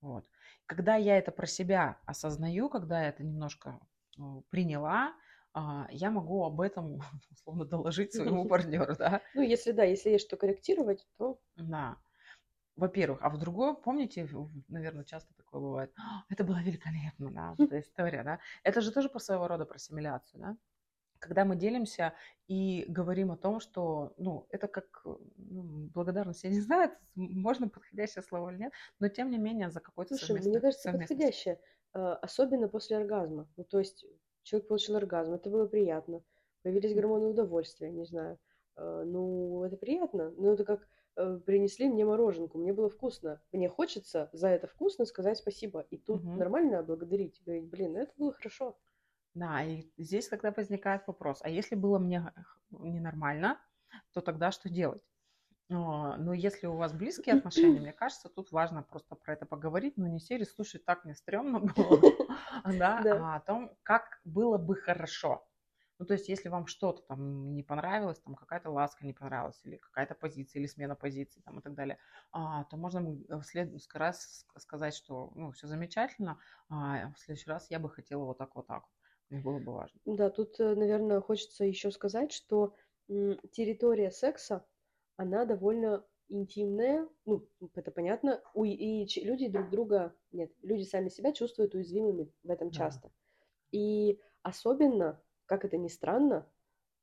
Вот. 0.00 0.28
Когда 0.66 0.96
я 0.96 1.16
это 1.16 1.32
про 1.32 1.46
себя 1.46 1.98
осознаю, 2.04 2.68
когда 2.68 3.02
я 3.02 3.08
это 3.08 3.24
немножко 3.24 3.80
ну, 4.16 4.44
приняла, 4.50 5.08
а, 5.08 5.12
я 5.90 6.10
могу 6.10 6.44
об 6.44 6.60
этом, 6.60 7.00
условно, 7.30 7.64
доложить 7.64 8.12
своему 8.12 8.46
партнеру, 8.48 8.94
да? 8.96 9.22
Ну, 9.34 9.42
если 9.42 9.72
да, 9.72 9.84
если 9.84 10.10
есть 10.10 10.26
что 10.26 10.36
корректировать, 10.36 11.06
то... 11.16 11.38
Да. 11.56 11.98
Во-первых. 12.76 13.20
А 13.22 13.30
в 13.30 13.38
другое, 13.38 13.74
помните, 13.74 14.28
наверное, 14.68 15.04
часто 15.04 15.32
такое 15.34 15.60
бывает, 15.60 15.92
«А, 15.96 16.24
это 16.28 16.42
было 16.44 16.60
великолепно, 16.60 17.30
да, 17.30 17.54
вот 17.56 17.66
эта 17.66 17.80
история, 17.80 18.24
да? 18.24 18.40
Это 18.64 18.80
же 18.80 18.90
тоже 18.90 19.08
по 19.08 19.18
своего 19.20 19.46
рода 19.46 19.64
про 19.64 19.76
ассимиляцию, 19.76 20.40
да? 20.40 20.56
когда 21.24 21.46
мы 21.46 21.56
делимся 21.56 22.12
и 22.48 22.84
говорим 22.86 23.32
о 23.32 23.36
том, 23.38 23.58
что, 23.58 24.12
ну, 24.18 24.46
это 24.50 24.68
как 24.68 25.06
ну, 25.36 25.88
благодарность, 25.94 26.44
я 26.44 26.50
не 26.50 26.60
знаю, 26.60 26.90
можно 27.14 27.68
подходящее 27.68 28.22
слово 28.22 28.50
или 28.50 28.58
нет, 28.58 28.72
но 29.00 29.08
тем 29.08 29.30
не 29.30 29.38
менее 29.38 29.70
за 29.70 29.80
какой-то 29.80 30.16
Слушай, 30.16 30.42
мне 30.42 30.60
кажется, 30.60 30.92
подходящее, 30.92 31.58
а, 31.94 32.16
особенно 32.16 32.68
после 32.68 32.98
оргазма. 32.98 33.48
Ну, 33.56 33.64
то 33.64 33.78
есть 33.78 34.04
человек 34.44 34.68
получил 34.68 34.96
оргазм, 34.96 35.34
это 35.34 35.50
было 35.50 35.66
приятно, 35.66 36.22
появились 36.62 36.94
гормоны 36.94 37.26
удовольствия, 37.26 37.90
не 37.90 38.04
знаю. 38.04 38.38
А, 38.76 39.04
ну, 39.04 39.64
это 39.64 39.76
приятно, 39.76 40.30
но 40.36 40.52
это 40.52 40.64
как 40.64 40.86
э, 41.16 41.38
принесли 41.44 41.88
мне 41.88 42.04
мороженку, 42.04 42.58
мне 42.58 42.72
было 42.72 42.88
вкусно. 42.88 43.40
Мне 43.52 43.68
хочется 43.68 44.30
за 44.32 44.48
это 44.48 44.66
вкусно 44.66 45.04
сказать 45.04 45.38
спасибо. 45.38 45.80
И 45.90 45.98
тут 45.98 46.22
угу. 46.22 46.32
нормально 46.32 46.82
благодарить, 46.82 47.42
говорить, 47.44 47.68
блин, 47.68 47.92
ну 47.92 47.98
это 47.98 48.12
было 48.16 48.32
хорошо. 48.32 48.78
Да, 49.34 49.64
и 49.64 49.90
здесь 49.96 50.28
тогда 50.28 50.52
возникает 50.52 51.06
вопрос, 51.08 51.40
а 51.42 51.48
если 51.48 51.74
было 51.74 51.98
мне 51.98 52.32
ненормально, 52.70 53.60
то 54.12 54.20
тогда 54.20 54.52
что 54.52 54.68
делать? 54.68 55.02
Но 55.68 56.34
если 56.34 56.66
у 56.66 56.76
вас 56.76 56.92
близкие 56.92 57.34
отношения, 57.34 57.80
мне 57.80 57.92
кажется, 57.92 58.28
тут 58.28 58.52
важно 58.52 58.82
просто 58.82 59.14
про 59.14 59.32
это 59.32 59.46
поговорить, 59.46 59.96
но 59.96 60.06
не 60.06 60.20
серии 60.20 60.44
слушай, 60.44 60.78
так 60.78 61.04
мне 61.04 61.14
стрёмно 61.14 61.60
было, 61.76 62.04
да, 62.64 63.08
а 63.10 63.36
о 63.36 63.40
том, 63.40 63.76
как 63.82 64.20
было 64.24 64.58
бы 64.58 64.74
хорошо. 64.76 65.48
Ну, 65.98 66.06
то 66.06 66.14
есть, 66.14 66.28
если 66.28 66.48
вам 66.48 66.66
что-то 66.66 67.02
там 67.02 67.54
не 67.54 67.62
понравилось, 67.62 68.18
там 68.20 68.34
какая-то 68.34 68.68
ласка 68.70 69.06
не 69.06 69.12
понравилась, 69.12 69.60
или 69.64 69.76
какая-то 69.76 70.14
позиция, 70.16 70.60
или 70.60 70.66
смена 70.66 70.96
позиции, 70.96 71.40
там 71.40 71.60
и 71.60 71.62
так 71.62 71.74
далее, 71.74 71.98
а, 72.32 72.64
то 72.64 72.76
можно 72.76 73.00
в 73.28 73.42
следующий 73.44 73.88
раз 73.96 74.44
сказать, 74.58 74.94
что, 74.94 75.30
ну, 75.36 75.52
все 75.52 75.68
замечательно, 75.68 76.40
а 76.68 77.12
в 77.12 77.18
следующий 77.18 77.48
раз 77.48 77.70
я 77.70 77.78
бы 77.78 77.88
хотела 77.88 78.24
вот 78.24 78.38
так, 78.38 78.56
вот 78.56 78.66
так. 78.66 78.84
Мне 79.30 79.40
было 79.40 79.58
бы 79.60 79.72
важно. 79.72 80.00
Да, 80.06 80.30
тут, 80.30 80.58
э, 80.60 80.74
наверное, 80.74 81.20
хочется 81.20 81.64
еще 81.64 81.90
сказать, 81.90 82.32
что 82.32 82.74
территория 83.06 84.10
секса, 84.10 84.66
она 85.16 85.44
довольно 85.44 86.04
интимная, 86.28 87.08
ну, 87.26 87.46
это 87.74 87.90
понятно, 87.90 88.42
и 88.64 89.06
люди 89.22 89.48
друг 89.48 89.70
друга, 89.70 90.14
нет, 90.32 90.50
люди 90.62 90.82
сами 90.82 91.08
себя 91.08 91.32
чувствуют 91.32 91.74
уязвимыми 91.74 92.32
в 92.42 92.50
этом 92.50 92.70
да. 92.70 92.76
часто. 92.76 93.10
И 93.70 94.18
особенно, 94.42 95.20
как 95.46 95.64
это 95.64 95.76
ни 95.76 95.88
странно, 95.88 96.50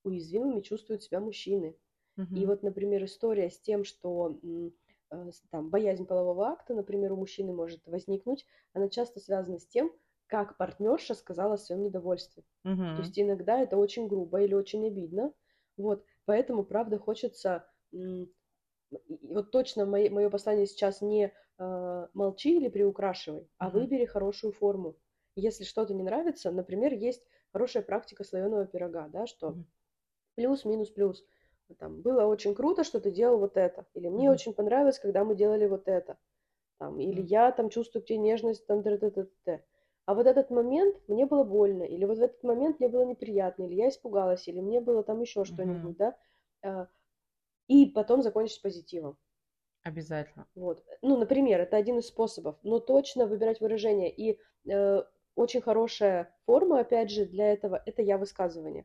уязвимыми 0.03 0.61
чувствуют 0.61 1.03
себя 1.03 1.19
мужчины. 1.19 1.77
Угу. 2.17 2.35
И 2.35 2.45
вот, 2.45 2.63
например, 2.63 3.03
история 3.05 3.49
с 3.49 3.59
тем, 3.59 3.83
что 3.83 4.39
э, 4.41 5.31
там 5.49 5.69
боязнь 5.69 6.05
полового 6.05 6.47
акта, 6.47 6.73
например, 6.73 7.13
у 7.13 7.17
мужчины 7.17 7.53
может 7.53 7.85
возникнуть, 7.87 8.45
она 8.73 8.89
часто 8.89 9.19
связана 9.19 9.59
с 9.59 9.67
тем, 9.67 9.91
как 10.27 10.57
партнерша 10.57 11.13
сказала 11.13 11.53
о 11.53 11.57
своем 11.57 11.83
недовольстве. 11.83 12.43
Угу. 12.63 12.75
То 12.75 12.97
есть 12.99 13.19
иногда 13.19 13.59
это 13.59 13.77
очень 13.77 14.07
грубо 14.07 14.41
или 14.41 14.53
очень 14.53 14.87
обидно. 14.87 15.33
Вот, 15.77 16.03
поэтому, 16.25 16.63
правда, 16.63 16.97
хочется... 16.97 17.67
Вот 17.91 19.51
точно 19.51 19.85
мое, 19.85 20.09
мое 20.09 20.29
послание 20.29 20.65
сейчас 20.65 21.01
не 21.01 21.33
э, 21.57 22.07
молчи 22.13 22.57
или 22.57 22.67
приукрашивай, 22.67 23.49
а 23.57 23.69
угу. 23.69 23.69
выбери 23.69 24.05
хорошую 24.05 24.51
форму. 24.51 24.97
Если 25.35 25.63
что-то 25.63 25.93
не 25.93 26.03
нравится, 26.03 26.51
например, 26.51 26.93
есть 26.93 27.25
хорошая 27.53 27.83
практика 27.83 28.23
слоеного 28.25 28.65
пирога, 28.65 29.07
да, 29.07 29.25
что 29.27 29.55
угу. 29.55 29.65
плюс, 30.35 30.65
минус, 30.65 30.91
плюс. 30.91 31.25
там, 31.79 32.01
было 32.01 32.25
очень 32.25 32.55
круто, 32.55 32.83
что 32.83 32.99
ты 33.01 33.11
делал 33.11 33.39
вот 33.39 33.57
это, 33.57 33.87
или 33.95 34.09
мне 34.09 34.29
Мгм. 34.29 34.31
очень 34.31 34.53
понравилось, 34.53 34.99
когда 34.99 35.25
мы 35.25 35.35
делали 35.35 35.67
вот 35.67 35.87
это, 35.87 36.17
там, 36.79 36.99
или 36.99 37.21
Мгм. 37.21 37.23
я 37.23 37.51
там 37.51 37.69
чувствую 37.69 38.03
к 38.03 38.07
тебе 38.07 38.17
нежность, 38.19 38.65
там, 38.67 38.83
т 38.83 38.97
т 38.97 39.11
т 39.11 39.27
т 39.45 39.65
А 40.05 40.15
вот 40.15 40.25
этот 40.27 40.49
момент 40.49 40.97
мне 41.07 41.25
было 41.25 41.43
больно, 41.43 41.83
или 41.83 42.05
вот 42.05 42.17
в 42.17 42.21
этот 42.21 42.43
момент 42.43 42.79
мне 42.79 42.89
было 42.89 43.03
неприятно, 43.05 43.63
или 43.63 43.75
я 43.75 43.89
испугалась, 43.89 44.47
или 44.47 44.59
мне 44.61 44.81
было 44.81 45.03
там 45.03 45.21
еще 45.21 45.45
Мгм. 45.47 45.93
что-нибудь, 45.93 45.97
да, 45.97 46.17
А, 46.63 46.87
и 47.71 47.85
потом 47.87 48.21
закончить 48.23 48.61
позитивом. 48.61 49.17
Обязательно. 49.83 50.47
Вот. 50.55 50.83
Ну, 51.01 51.17
например, 51.17 51.61
это 51.61 51.77
один 51.77 51.99
из 51.99 52.07
способов, 52.07 52.57
но 52.63 52.79
точно 52.79 53.25
выбирать 53.25 53.61
выражение. 53.61 54.11
И 54.13 54.37
э, 54.69 55.03
очень 55.35 55.61
хорошая 55.61 56.35
форма, 56.45 56.81
опять 56.81 57.09
же, 57.09 57.25
для 57.25 57.53
этого, 57.53 57.81
это 57.85 58.01
я 58.01 58.17
высказывание. 58.17 58.83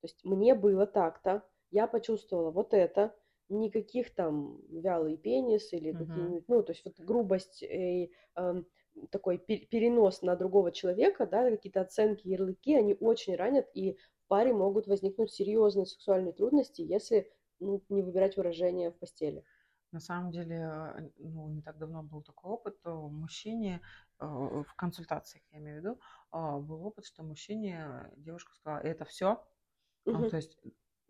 То 0.00 0.06
есть 0.06 0.24
мне 0.24 0.54
было 0.54 0.86
так-то, 0.86 1.44
я 1.70 1.86
почувствовала 1.86 2.50
вот 2.50 2.74
это, 2.74 3.14
никаких 3.48 4.14
там 4.14 4.60
вялый 4.70 5.16
пенис 5.18 5.72
или 5.74 5.92
Мгм. 5.92 5.94
какие-нибудь, 5.94 6.48
ну, 6.48 6.62
то 6.62 6.72
есть 6.72 6.84
вот 6.84 6.98
грубость 7.00 7.62
и 7.62 8.12
эм, 8.36 8.66
такой 9.10 9.38
пе- 9.38 9.66
перенос 9.66 10.22
на 10.22 10.36
другого 10.36 10.72
человека, 10.72 11.26
да, 11.26 11.50
какие-то 11.50 11.82
оценки, 11.82 12.28
ярлыки, 12.28 12.74
они 12.76 12.96
очень 12.98 13.36
ранят, 13.36 13.68
и 13.74 13.94
в 13.94 14.28
паре 14.28 14.54
могут 14.54 14.86
возникнуть 14.86 15.32
серьезные 15.32 15.86
сексуальные 15.86 16.32
трудности, 16.32 16.82
если 16.82 17.30
ну, 17.62 17.82
не 17.88 18.02
выбирать 18.02 18.36
выражение 18.36 18.90
в 18.90 18.98
постели. 18.98 19.44
На 19.92 20.00
самом 20.00 20.30
деле, 20.30 20.56
э, 20.56 21.10
ну, 21.18 21.48
не 21.48 21.60
так 21.60 21.78
давно 21.78 22.02
был 22.02 22.22
такой 22.22 22.50
опыт, 22.50 22.80
то 22.80 23.08
мужчине 23.08 23.80
э, 24.18 24.26
в 24.26 24.74
консультациях, 24.74 25.44
я 25.52 25.58
имею 25.58 25.80
в 25.80 25.84
виду, 25.84 26.00
а, 26.30 26.58
был 26.58 26.84
опыт, 26.86 27.04
что 27.04 27.22
мужчине 27.22 28.10
девушка 28.16 28.54
сказала, 28.54 28.80
это 28.80 29.04
все. 29.04 29.44
Мгм. 30.06 30.30
То 30.30 30.36
есть 30.36 30.58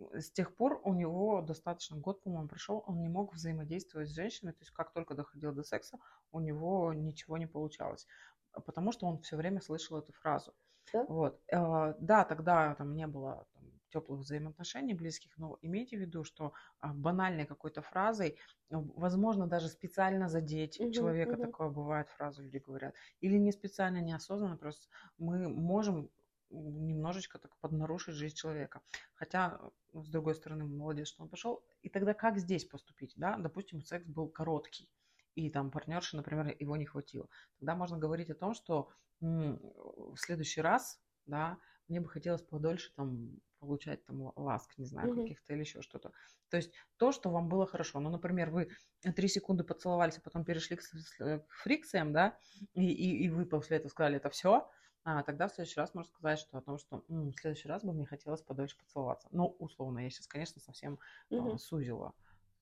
э, 0.00 0.18
с 0.18 0.32
тех 0.32 0.56
пор 0.56 0.80
у 0.85 0.94
него 0.94 1.42
достаточно 1.42 1.97
год, 1.97 2.23
по-моему, 2.23 2.49
прошел, 2.49 2.82
он 2.87 3.00
не 3.00 3.09
мог 3.09 3.32
взаимодействовать 3.35 4.09
с 4.09 4.14
женщиной, 4.14 4.52
то 4.52 4.62
есть 4.62 4.73
как 4.73 4.92
только 4.92 5.14
доходило 5.14 5.52
до 5.52 5.62
секса, 5.62 5.99
у 6.32 6.40
него 6.40 6.92
ничего 6.92 7.38
не 7.38 7.47
получалось, 7.47 8.09
а 8.52 8.61
потому 8.61 8.90
что 8.90 9.06
он 9.06 9.18
все 9.21 9.37
время 9.37 9.61
слышал 9.61 9.97
эту 9.97 10.12
фразу. 10.12 10.54
Да? 10.92 11.04
Вот. 11.09 11.40
Э, 11.52 11.94
Да, 12.00 12.25
тогда 12.25 12.75
там 12.75 12.94
не 12.94 13.06
было 13.06 13.47
теплых 13.92 14.20
взаимоотношений 14.20 14.94
близких, 14.94 15.37
но 15.38 15.58
имейте 15.62 15.96
в 15.96 16.00
виду, 16.00 16.25
что 16.25 16.52
а, 16.78 16.92
банальной 16.92 17.46
какой-то 17.46 17.82
фразой, 17.82 18.38
э, 18.70 18.75
возможно, 18.76 19.46
даже 19.46 19.68
специально 19.68 20.28
задеть 20.28 20.78
Мгм, 20.78 20.90
человека, 20.90 21.37
мгм. 21.37 21.42
такое 21.42 21.68
бывает, 21.68 22.08
фразу 22.11 22.42
люди 22.42 22.58
говорят, 22.58 22.94
или 23.20 23.37
не 23.38 23.52
специально, 23.52 23.99
неосознанно, 24.00 24.56
просто 24.56 24.88
мы 25.18 25.49
можем 25.49 26.11
немножечко 26.50 27.38
так 27.38 27.56
поднарушить 27.61 28.14
жизнь 28.14 28.34
человека. 28.37 28.82
Хотя, 29.14 29.58
э, 29.94 30.02
с 30.02 30.08
другой 30.11 30.34
стороны, 30.34 30.64
молодец, 30.66 31.08
что 31.08 31.22
он 31.22 31.28
пошел. 31.28 31.64
И 31.82 31.88
тогда 31.88 32.14
как 32.14 32.38
здесь 32.38 32.64
поступить, 32.64 33.14
да? 33.16 33.37
Допустим, 33.38 33.80
секс 33.82 34.06
был 34.06 34.28
короткий, 34.28 34.90
и 35.34 35.50
там 35.50 35.70
партнерши, 35.70 36.16
например, 36.16 36.54
его 36.58 36.76
не 36.76 36.84
хватило. 36.87 37.28
Тогда 37.58 37.75
можно 37.75 37.99
говорить 37.99 38.30
о 38.30 38.34
том, 38.34 38.54
что 38.54 38.90
в 39.20 40.16
следующий 40.16 40.61
раз, 40.61 41.00
да, 41.26 41.58
мне 41.88 42.00
бы 42.00 42.08
хотелось 42.08 42.42
подольше 42.42 42.92
там 42.94 43.38
получать 43.66 44.04
там 44.04 44.33
ласк, 44.37 44.76
не 44.78 44.85
знаю, 44.87 45.09
Мгм. 45.09 45.33
каких-то 45.33 45.52
или 45.54 45.61
еще 45.61 45.83
что-то. 45.83 46.12
То 46.50 46.57
есть 46.57 46.73
то, 46.97 47.12
что 47.12 47.31
вам 47.31 47.49
было 47.49 47.66
хорошо. 47.66 48.00
Ну, 48.00 48.11
например, 48.11 48.50
вы 48.50 48.71
три 49.16 49.28
секунды 49.28 49.64
поцеловались, 49.64 50.19
а 50.19 50.21
потом 50.21 50.45
перешли 50.45 50.76
к, 50.76 50.83
э, 51.21 51.38
к 51.40 51.52
фрикциям, 51.52 52.12
да, 52.12 52.38
и, 52.75 52.85
и, 52.92 53.25
и 53.25 53.28
вы 53.31 53.47
после 53.47 53.76
этого 53.78 53.88
сказали, 53.90 54.16
это 54.16 54.31
все, 54.31 54.69
а, 55.04 55.23
тогда 55.23 55.49
в 55.49 55.52
следующий 55.54 55.81
раз 55.81 55.95
можно 55.95 56.11
сказать, 56.12 56.38
что 56.38 56.59
о 56.59 56.62
том, 56.62 56.78
что 56.78 57.04
«М, 57.09 57.31
в 57.33 57.37
следующий 57.40 57.69
раз 57.69 57.85
бы 57.85 57.92
мне 57.92 58.07
хотелось 58.07 58.42
подольше 58.42 58.76
поцеловаться. 58.78 59.28
Ну, 59.33 59.57
условно, 59.59 60.00
я 60.00 60.11
сейчас, 60.11 60.26
конечно, 60.28 60.61
совсем 60.61 60.99
а, 61.35 61.57
Мгм. 61.57 61.59
сузила 61.59 62.14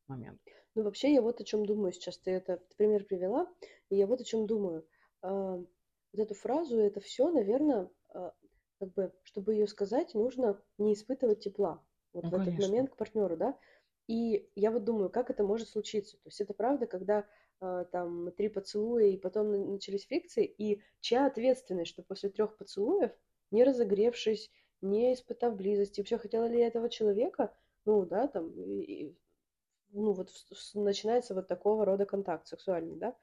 момент. 0.09 0.42
Ну, 0.75 0.83
вообще, 0.83 1.12
я 1.12 1.23
вот 1.23 1.40
о 1.40 1.45
чем 1.45 1.66
думаю 1.66 1.92
сейчас. 1.92 2.19
Ты 2.19 2.30
это 2.33 2.62
пример 2.76 3.04
привела, 3.04 3.52
и 3.88 3.97
я 3.97 4.07
вот 4.07 4.21
о 4.21 4.25
чем 4.25 4.47
думаю. 4.47 4.87
А, 5.23 5.57
Вот 5.57 6.21
эту 6.21 6.35
фразу, 6.35 6.78
это 6.78 7.00
все, 7.00 7.30
наверное, 7.30 7.90
как 8.80 8.92
бы, 8.94 9.12
чтобы 9.25 9.54
ее 9.54 9.68
сказать, 9.68 10.14
нужно 10.14 10.60
не 10.78 10.94
испытывать 10.94 11.40
тепла. 11.40 11.84
Вот 12.12 12.25
Ну, 12.25 12.30
в 12.30 12.34
этот 12.34 12.58
конечно. 12.58 12.58
момент 12.58 12.90
к 12.90 12.96
партнеру, 12.96 13.37
да. 13.37 13.58
И 14.08 14.50
я 14.56 14.70
вот 14.72 14.84
думаю, 14.84 15.10
как 15.10 15.30
это 15.30 15.44
может 15.44 15.68
случиться. 15.68 16.16
То 16.18 16.28
есть 16.28 16.40
это 16.40 16.54
правда, 16.54 16.87
когда 16.87 17.26
а, 17.60 17.84
там 17.84 18.32
три 18.32 18.49
поцелуя, 18.49 19.04
и 19.06 19.16
потом 19.18 19.50
на- 19.52 19.64
начались 19.72 20.06
фрикции, 20.06 20.44
и 20.46 20.82
чья 21.00 21.26
ответственность, 21.26 21.90
что 21.90 22.02
после 22.02 22.30
трех 22.30 22.56
поцелуев, 22.56 23.12
не 23.50 23.64
разогревшись, 23.64 24.50
не 24.80 25.12
испытав 25.14 25.56
близости, 25.56 26.00
вообще 26.00 26.18
хотела 26.18 26.46
ли 26.46 26.58
я 26.58 26.66
этого 26.68 26.88
человека, 26.88 27.54
ну, 27.84 28.06
да, 28.06 28.28
там, 28.28 28.50
и- 28.58 29.14
ну, 29.90 30.12
вот 30.12 30.30
в- 30.30 30.54
с- 30.56 30.75
начинается 30.75 31.34
вот 31.34 31.49
такого 31.49 31.84
рода 31.84 32.06
контакт 32.06 32.46
сексуальный, 32.49 32.96
да? 32.96 33.16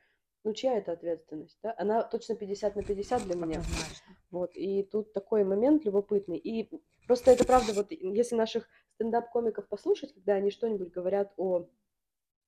Ну, 0.48 0.54
чья 0.54 0.78
это 0.78 0.94
ответственность, 0.94 1.60
да? 1.62 1.76
Она 1.78 2.04
точно 2.04 2.36
50 2.36 2.78
на 2.78 2.82
50 2.82 3.24
для 3.24 3.36
меня. 3.36 3.60
Однозначно. 3.60 4.16
Вот, 4.32 4.56
и 4.56 4.82
тут 4.84 5.12
такой 5.12 5.44
момент 5.44 5.84
любопытный. 5.84 6.38
И 6.38 6.70
просто 7.06 7.32
это 7.32 7.46
правда, 7.46 7.74
вот 7.74 7.92
если 7.92 8.38
наших 8.38 8.70
стендап-комиков 8.94 9.68
послушать, 9.68 10.14
когда 10.14 10.36
они 10.36 10.50
что-нибудь 10.50 10.90
говорят 10.90 11.34
о 11.36 11.68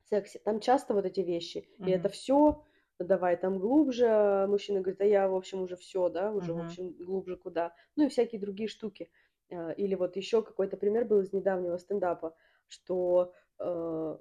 сексе, 0.09 0.39
там 0.39 0.61
часто 0.61 0.93
вот 0.93 1.03
эти 1.03 1.19
вещи. 1.19 1.67
И 1.79 1.81
Мгм. 1.81 1.91
это 1.91 2.07
все, 2.07 2.63
давай 2.99 3.35
там 3.35 3.59
глубже. 3.59 4.05
а 4.07 4.47
Мужчина 4.47 4.79
говорит, 4.79 5.01
а 5.01 5.05
я, 5.05 5.27
в 5.27 5.35
общем, 5.35 5.61
уже 5.61 5.75
все, 5.75 6.07
да, 6.07 6.31
уже, 6.31 6.53
в 6.53 6.57
Мгм. 6.57 6.65
общем, 6.67 6.91
глубже 7.03 7.35
куда. 7.35 7.73
Ну 7.97 8.05
и 8.05 8.09
всякие 8.09 8.39
другие 8.39 8.69
штуки. 8.69 9.11
А, 9.51 9.71
Или 9.71 9.95
вот 9.95 10.15
еще 10.15 10.41
какой-то 10.41 10.77
пример 10.77 11.03
был 11.03 11.19
из 11.19 11.33
недавнего 11.33 11.75
стендапа, 11.77 12.33
что 12.69 13.33
э, 13.59 14.17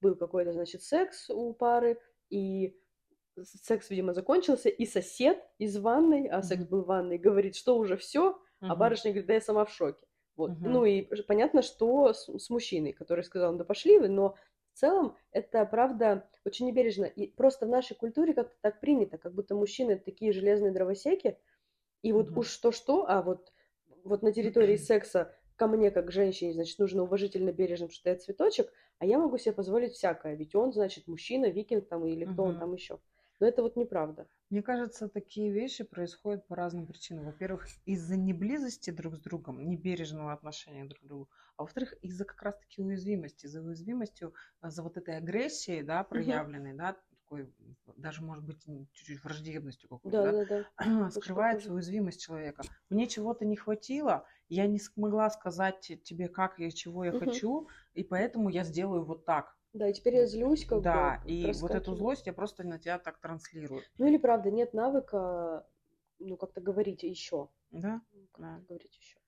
был 0.00 0.16
какой-то, 0.16 0.54
значит, 0.54 0.82
секс 0.82 1.28
у 1.28 1.52
пары, 1.52 2.00
и 2.30 2.74
секс, 3.44 3.90
видимо, 3.90 4.12
закончился, 4.14 4.68
и 4.68 4.86
сосед 4.86 5.38
из 5.58 5.76
ванной, 5.78 6.26
а 6.28 6.42
секс 6.42 6.64
был 6.64 6.82
в 6.82 6.86
ванной, 6.86 7.18
говорит, 7.18 7.56
что 7.56 7.76
уже 7.78 7.96
все, 7.96 8.40
а 8.66 8.76
барышня 8.76 9.10
говорит, 9.12 9.26
да 9.26 9.34
я 9.34 9.40
сама 9.40 9.64
в 9.64 9.72
шоке. 9.72 10.06
Вот. 10.36 10.58
Мгм. 10.60 10.64
Ну 10.64 10.84
и 10.84 11.02
понятно, 11.22 11.62
что 11.62 12.12
с, 12.12 12.28
с 12.28 12.50
мужчиной, 12.50 12.92
который 12.92 13.24
сказал, 13.24 13.56
да 13.56 13.64
пошли 13.64 13.98
вы, 13.98 14.08
но 14.08 14.36
в 14.72 14.78
целом 14.78 15.16
это, 15.32 15.64
правда, 15.66 16.30
очень 16.44 16.66
небережно. 16.66 17.04
И 17.06 17.26
просто 17.26 17.66
в 17.66 17.68
нашей 17.68 17.96
культуре 17.96 18.34
как-то 18.34 18.56
так 18.60 18.80
принято, 18.80 19.18
как 19.18 19.34
будто 19.34 19.54
мужчины 19.54 19.96
такие 19.98 20.32
железные 20.32 20.72
дровосеки, 20.72 21.38
и 22.02 22.12
вот 22.12 22.30
Мгм. 22.30 22.36
уж 22.36 22.48
что-что, 22.48 23.06
а 23.08 23.22
вот, 23.22 23.52
вот 24.04 24.22
на 24.22 24.32
территории 24.32 24.76
секса 24.76 25.34
ко 25.56 25.66
мне, 25.66 25.90
как 25.90 26.12
женщине, 26.12 26.52
значит, 26.54 26.78
нужно 26.78 27.02
уважительно, 27.02 27.52
бережно, 27.52 27.90
что 27.90 28.10
я 28.10 28.16
цветочек, 28.16 28.72
а 28.98 29.06
я 29.06 29.18
могу 29.18 29.38
себе 29.38 29.52
позволить 29.54 29.92
всякое, 29.92 30.34
ведь 30.34 30.54
он, 30.54 30.72
значит, 30.72 31.08
мужчина, 31.08 31.46
викинг 31.50 31.88
там 31.88 32.06
или 32.06 32.24
кто 32.24 32.44
он 32.44 32.54
Мгм. 32.54 32.58
там 32.58 32.72
еще. 32.74 33.00
Но 33.40 33.46
это 33.46 33.62
вот 33.62 33.76
неправда. 33.76 34.28
Мне 34.50 34.62
кажется, 34.62 35.08
такие 35.08 35.52
вещи 35.52 35.84
происходят 35.84 36.46
по 36.46 36.56
разным 36.56 36.86
причинам. 36.86 37.26
Во-первых, 37.26 37.66
из-за 37.84 38.16
неблизости 38.16 38.90
друг 38.90 39.16
с 39.16 39.20
другом, 39.20 39.68
небережного 39.68 40.32
отношения 40.32 40.86
друг 40.86 41.00
к 41.02 41.04
другу, 41.04 41.30
а 41.56 41.62
во-вторых, 41.62 41.92
из-за 42.02 42.24
как 42.24 42.42
раз-таки 42.42 42.80
уязвимости, 42.82 43.46
за 43.46 43.60
уязвимостью, 43.62 44.34
а, 44.60 44.70
за 44.70 44.82
вот 44.82 44.96
этой 44.96 45.16
агрессией, 45.18 45.82
да, 45.82 46.02
проявленной, 46.02 46.72
да, 46.74 46.96
такой, 47.10 47.52
даже, 47.96 48.22
может 48.22 48.44
быть, 48.44 48.64
чуть-чуть 48.92 49.22
враждебностью 49.22 49.88
какой-то, 49.90 50.22
Да, 50.22 50.32
да, 50.32 50.44
да, 50.44 50.64
скрывается 51.10 51.72
уязвимость 51.72 52.22
человека. 52.22 52.70
Мне 52.88 53.06
чего-то 53.06 53.44
не 53.44 53.56
хватило, 53.56 54.26
я 54.48 54.66
не 54.66 54.78
смогла 54.78 55.28
сказать 55.28 55.80
те- 55.80 55.96
тебе, 55.96 56.28
как 56.28 56.58
и 56.58 56.72
чего 56.72 57.04
я 57.04 57.12
Мгм. 57.12 57.20
хочу, 57.20 57.68
и 57.92 58.02
поэтому 58.02 58.48
я 58.48 58.64
сделаю 58.64 59.04
вот 59.04 59.26
так. 59.26 59.57
Да, 59.78 59.88
и 59.88 59.92
теперь 59.92 60.16
я 60.16 60.26
злюсь, 60.26 60.64
как 60.66 60.82
Да, 60.82 61.20
бы 61.22 61.30
и 61.30 61.52
вот 61.52 61.70
эту 61.70 61.94
злость 61.94 62.26
я 62.26 62.32
просто 62.32 62.64
на 62.64 62.78
тебя 62.78 62.98
так 62.98 63.18
транслирую. 63.20 63.82
Ну 63.98 64.06
или 64.06 64.16
правда, 64.16 64.50
нет 64.50 64.74
навыка, 64.74 65.66
ну, 66.18 66.36
как-то 66.36 66.60
говорить 66.60 67.04
еще. 67.04 67.48
Да? 67.70 68.00
Как-то 68.32 68.42
Да. 68.42 68.60
говорить 68.68 68.96
еще. 68.96 69.18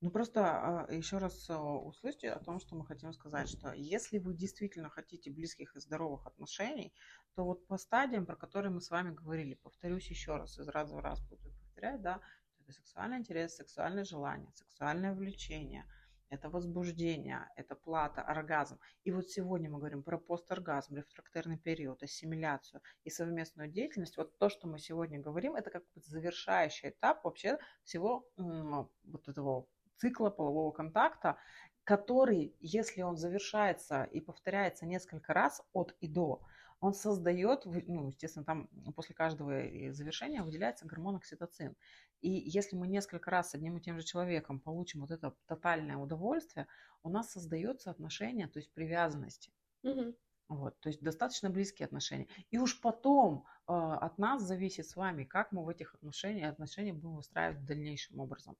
Ну 0.00 0.10
просто 0.10 0.86
еще 0.90 1.18
раз 1.18 1.50
а, 1.50 1.60
услышьте 1.60 2.30
о 2.30 2.38
том, 2.38 2.60
что 2.60 2.76
мы 2.76 2.86
хотим 2.86 3.12
сказать, 3.12 3.48
что 3.48 3.72
если 3.72 4.18
вы 4.18 4.32
действительно 4.34 4.88
хотите 4.90 5.30
близких 5.30 5.74
и 5.74 5.80
здоровых 5.80 6.26
отношений, 6.26 6.94
то 7.34 7.44
вот 7.44 7.66
по 7.66 7.76
стадиям, 7.78 8.24
про 8.24 8.36
которые 8.36 8.70
мы 8.70 8.80
с 8.80 8.90
вами 8.90 9.10
говорили, 9.12 9.54
повторюсь 9.54 10.08
еще 10.08 10.36
раз, 10.36 10.58
из 10.58 10.68
раза 10.68 10.94
в 10.94 11.00
раз 11.00 11.20
буду 11.22 11.50
повторять, 11.50 12.00
да, 12.00 12.20
это 12.60 12.72
сексуальный 12.72 13.18
интерес, 13.18 13.56
сексуальное 13.56 14.04
желание, 14.04 14.52
сексуальное 14.54 15.14
влечение, 15.14 15.84
это 16.30 16.50
возбуждение, 16.50 17.48
это 17.56 17.74
плата, 17.74 18.22
оргазм. 18.22 18.78
И 19.04 19.12
вот 19.12 19.28
сегодня 19.28 19.70
мы 19.70 19.78
говорим 19.78 20.02
про 20.02 20.18
посторгазм, 20.18 20.96
рефрактерный 20.96 21.58
период, 21.58 22.02
ассимиляцию 22.02 22.82
и 23.04 23.10
совместную 23.10 23.70
деятельность. 23.70 24.16
Вот 24.16 24.36
то, 24.38 24.48
что 24.48 24.68
мы 24.68 24.78
сегодня 24.78 25.20
говорим, 25.20 25.56
это 25.56 25.70
как 25.70 25.82
бы 25.94 26.00
завершающий 26.00 26.90
этап 26.90 27.24
вообще 27.24 27.58
всего 27.84 28.28
вот 28.36 29.28
этого 29.28 29.66
цикла 29.96 30.30
полового 30.30 30.70
контакта, 30.70 31.38
который, 31.84 32.54
если 32.60 33.02
он 33.02 33.16
завершается 33.16 34.04
и 34.04 34.20
повторяется 34.20 34.86
несколько 34.86 35.32
раз 35.32 35.62
от 35.72 35.96
и 36.00 36.08
до, 36.08 36.42
он 36.80 36.94
создает, 36.94 37.64
ну, 37.64 38.08
естественно, 38.08 38.44
там 38.44 38.68
после 38.94 39.14
каждого 39.14 39.52
завершения 39.92 40.42
выделяется 40.42 40.86
гормон 40.86 41.16
окситоцин. 41.16 41.76
И 42.20 42.30
если 42.30 42.76
мы 42.76 42.88
несколько 42.88 43.30
раз 43.30 43.50
с 43.50 43.54
одним 43.54 43.76
и 43.76 43.80
тем 43.80 43.98
же 43.98 44.04
человеком 44.04 44.60
получим 44.60 45.00
вот 45.00 45.10
это 45.10 45.34
тотальное 45.46 45.96
удовольствие, 45.96 46.66
у 47.02 47.08
нас 47.08 47.30
создается 47.30 47.90
отношение, 47.90 48.48
то 48.48 48.58
есть 48.58 48.72
привязанности. 48.72 49.52
Мгм. 49.82 50.14
Вот, 50.48 50.78
то 50.80 50.88
есть 50.88 51.02
достаточно 51.02 51.50
близкие 51.50 51.86
отношения. 51.86 52.26
И 52.50 52.58
уж 52.58 52.80
потом 52.80 53.44
э, 53.66 53.72
от 53.72 54.16
нас 54.16 54.42
зависит 54.42 54.88
с 54.88 54.96
вами, 54.96 55.24
как 55.24 55.52
мы 55.52 55.62
в 55.62 55.68
этих 55.68 55.94
отношениях, 55.94 56.52
отношения 56.52 56.94
будем 56.94 57.16
выстраивать 57.16 57.66
дальнейшим 57.66 58.18
образом. 58.18 58.56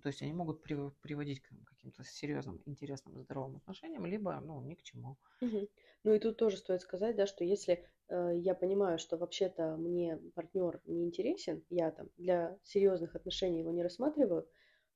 То 0.00 0.08
есть 0.08 0.22
они 0.22 0.32
могут 0.32 0.62
при- 0.62 0.90
приводить 1.00 1.40
к 1.40 1.50
каким-то 1.64 2.04
серьезным, 2.04 2.62
интересным, 2.66 3.20
здоровым 3.22 3.56
отношениям, 3.56 4.06
либо 4.06 4.38
ну, 4.40 4.60
ни 4.62 4.74
к 4.74 4.82
чему. 4.82 5.18
Мгм. 5.40 5.68
Ну 6.04 6.14
и 6.14 6.18
тут 6.18 6.36
тоже 6.36 6.56
стоит 6.56 6.80
сказать, 6.82 7.16
да, 7.16 7.26
что 7.26 7.44
если 7.44 7.86
э, 8.08 8.32
я 8.36 8.54
понимаю, 8.54 8.98
что 8.98 9.16
вообще-то 9.16 9.76
мне 9.76 10.16
партнер 10.34 10.80
не 10.84 11.04
интересен, 11.04 11.64
я 11.68 11.90
там 11.90 12.10
для 12.16 12.58
серьезных 12.62 13.16
отношений 13.16 13.60
его 13.60 13.70
не 13.72 13.82
рассматриваю, 13.82 14.48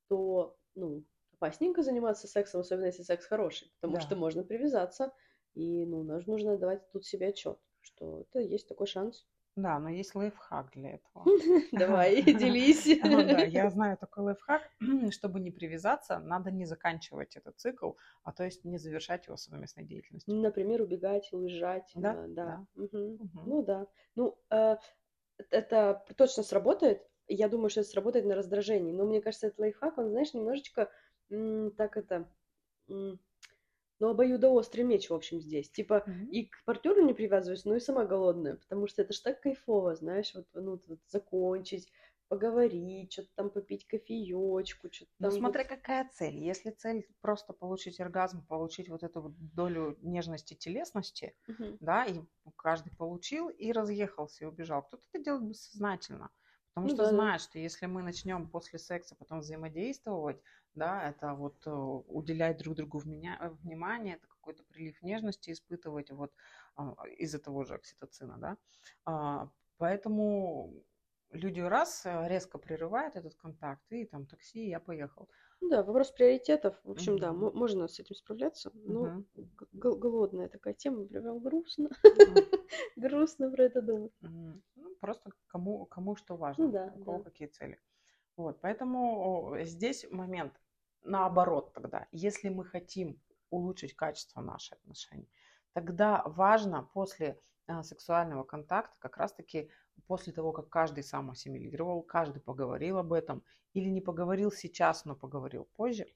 то, 0.08 0.58
ну, 0.74 1.04
опасненько 1.32 1.82
заниматься 1.82 2.28
сексом, 2.28 2.60
особенно 2.62 2.86
если 2.86 3.02
секс 3.04 3.26
хороший, 3.26 3.72
потому 3.80 3.98
Да. 3.98 4.02
что 4.02 4.16
можно 4.16 4.44
привязаться, 4.44 5.14
и, 5.54 5.86
ну, 5.86 6.02
нужно 6.04 6.58
давать 6.58 6.90
тут 6.90 7.06
себе 7.06 7.28
отчет, 7.28 7.60
что 7.80 8.20
это 8.22 8.40
есть 8.40 8.68
такой 8.68 8.86
шанс. 8.88 9.28
Да, 9.56 9.78
но 9.78 9.88
есть 9.88 10.14
лайфхак 10.14 10.70
для 10.72 10.96
этого. 10.96 11.24
Давай, 11.72 12.22
делись. 12.22 13.00
Ну 13.02 13.22
да, 13.22 13.42
я 13.42 13.70
знаю 13.70 13.96
такой 13.96 14.24
лайфхак. 14.24 14.70
Чтобы 15.10 15.40
не 15.40 15.50
привязаться, 15.50 16.18
надо 16.18 16.50
не 16.50 16.66
заканчивать 16.66 17.36
этот 17.36 17.58
цикл, 17.58 17.92
а 18.22 18.32
то 18.32 18.44
есть 18.44 18.64
не 18.64 18.76
завершать 18.76 19.26
его 19.26 19.38
совместной 19.38 19.84
деятельностью. 19.84 20.34
Например, 20.34 20.82
убегать, 20.82 21.32
уезжать. 21.32 21.90
Да, 21.94 22.14
э, 22.14 22.28
да. 22.28 22.66
Ну 22.74 23.62
да. 23.62 23.86
Ну, 24.14 24.38
э, 24.50 24.76
это 25.50 26.04
точно 26.16 26.42
сработает. 26.42 27.02
Я 27.26 27.48
думаю, 27.48 27.70
что 27.70 27.80
это 27.80 27.88
сработает 27.88 28.26
на 28.26 28.34
раздражении. 28.34 28.92
Но 28.92 29.06
мне 29.06 29.22
кажется, 29.22 29.46
этот 29.46 29.58
лайфхак, 29.58 29.96
он, 29.96 30.10
знаешь, 30.10 30.34
немножечко 30.34 30.90
так 31.28 31.96
это... 31.96 32.28
м, 34.00 34.06
ну, 34.06 34.08
обоюдоострый 34.10 34.84
меч, 34.84 35.10
в 35.10 35.14
общем, 35.14 35.40
здесь. 35.40 35.70
Типа, 35.70 36.06
Мгм. 36.06 36.30
и 36.30 36.46
к 36.46 36.64
партнеру 36.64 37.02
не 37.04 37.14
привязываюсь, 37.14 37.64
но 37.64 37.76
и 37.76 37.80
сама 37.80 38.04
голодная. 38.06 38.56
Потому 38.56 38.86
что 38.86 39.02
это 39.02 39.12
ж 39.12 39.20
так 39.20 39.40
кайфово, 39.40 39.94
знаешь, 39.96 40.34
вот, 40.34 40.46
ну, 40.54 40.80
вот 40.86 41.00
закончить, 41.06 41.88
поговорить, 42.28 43.12
что-то 43.12 43.30
там 43.36 43.50
попить 43.50 43.86
кофеечку, 43.86 44.88
что-то 44.92 45.12
Ну, 45.18 45.30
там... 45.30 45.30
смотря 45.30 45.64
какая 45.64 46.08
цель. 46.12 46.36
Если 46.38 46.70
цель 46.70 47.06
просто 47.20 47.52
получить 47.52 48.00
оргазм, 48.00 48.44
получить 48.46 48.88
вот 48.90 49.02
эту 49.02 49.22
вот 49.22 49.34
долю 49.54 49.96
нежности, 50.02 50.54
телесности, 50.54 51.34
Мгм. 51.48 51.78
да, 51.80 52.04
и 52.04 52.20
каждый 52.56 52.94
получил 52.94 53.48
и 53.48 53.72
разъехался 53.72 54.44
и 54.44 54.46
убежал. 54.48 54.82
Кто-то 54.82 55.02
это 55.12 55.22
делает 55.24 55.48
бессознательно. 55.48 56.30
Потому 56.74 56.88
Ну 56.88 56.90
что 56.90 57.04
да, 57.04 57.10
да. 57.12 57.26
знает, 57.26 57.40
что 57.40 57.58
если 57.58 57.86
мы 57.86 58.02
начнем 58.02 58.50
после 58.50 58.78
секса 58.78 59.16
потом 59.16 59.40
взаимодействовать, 59.40 60.42
да, 60.76 61.08
это 61.08 61.34
вот 61.34 61.66
э, 61.66 61.70
уделять 61.70 62.58
друг 62.58 62.76
другу 62.76 62.98
вменя- 63.00 63.38
э, 63.40 63.48
внимание, 63.62 64.14
это 64.16 64.26
какой-то 64.28 64.62
прилив 64.64 65.02
нежности 65.02 65.50
испытывать 65.50 66.10
вот 66.10 66.32
а, 66.76 66.94
из-за 67.18 67.38
того 67.38 67.64
же 67.64 67.74
окситоцина, 67.74 68.36
да. 68.38 68.56
А, 69.04 69.48
Поэтому 69.78 70.72
люди 71.32 71.60
раз 71.60 72.06
э, 72.06 72.28
резко 72.28 72.58
прерывают 72.58 73.16
этот 73.16 73.34
контакт 73.34 73.82
и 73.90 74.04
там 74.06 74.26
такси, 74.26 74.68
я 74.68 74.80
поехал. 74.80 75.28
Ну 75.60 75.68
Да, 75.70 75.82
вопрос 75.82 76.10
приоритетов. 76.12 76.78
В 76.84 76.90
общем, 76.92 77.18
да, 77.18 77.32
Мгм. 77.32 77.40
мо- 77.40 77.52
можно 77.52 77.88
с 77.88 77.98
этим 78.00 78.14
справляться. 78.14 78.70
Но 78.74 79.22
гол- 79.72 79.96
голодная 79.96 80.48
такая 80.48 80.74
тема, 80.74 81.04
прям 81.06 81.40
грустно. 81.40 81.90
Грустно 82.96 83.50
про 83.50 83.64
это 83.64 83.82
думать. 83.82 84.12
Ну, 84.20 84.94
просто 85.00 85.30
кому, 85.48 85.84
кому 85.86 86.16
что 86.16 86.36
важно, 86.36 86.66
Ну 86.66 86.72
да, 86.72 86.92
у 86.94 87.04
кого 87.04 87.18
да. 87.18 87.24
какие 87.24 87.48
цели. 87.48 87.78
Вот, 88.36 88.60
поэтому 88.60 89.56
здесь 89.62 90.06
момент 90.10 90.52
наоборот 91.06 91.72
тогда. 91.72 92.06
Если 92.12 92.48
мы 92.48 92.64
хотим 92.64 93.20
улучшить 93.50 93.94
качество 93.94 94.40
наших 94.40 94.78
отношений, 94.78 95.28
тогда 95.72 96.22
важно 96.26 96.82
после 96.82 97.40
а, 97.66 97.82
сексуального 97.82 98.44
контакта, 98.44 98.96
как 98.98 99.16
раз-таки 99.16 99.70
после 100.06 100.32
того, 100.32 100.52
как 100.52 100.68
каждый 100.68 101.02
сам 101.02 101.30
ассимилировал, 101.30 102.02
каждый 102.02 102.40
поговорил 102.40 102.98
об 102.98 103.12
этом, 103.12 103.42
или 103.72 103.88
не 103.88 104.00
поговорил 104.00 104.52
сейчас, 104.52 105.04
но 105.04 105.16
поговорил 105.16 105.64
позже, 105.76 106.06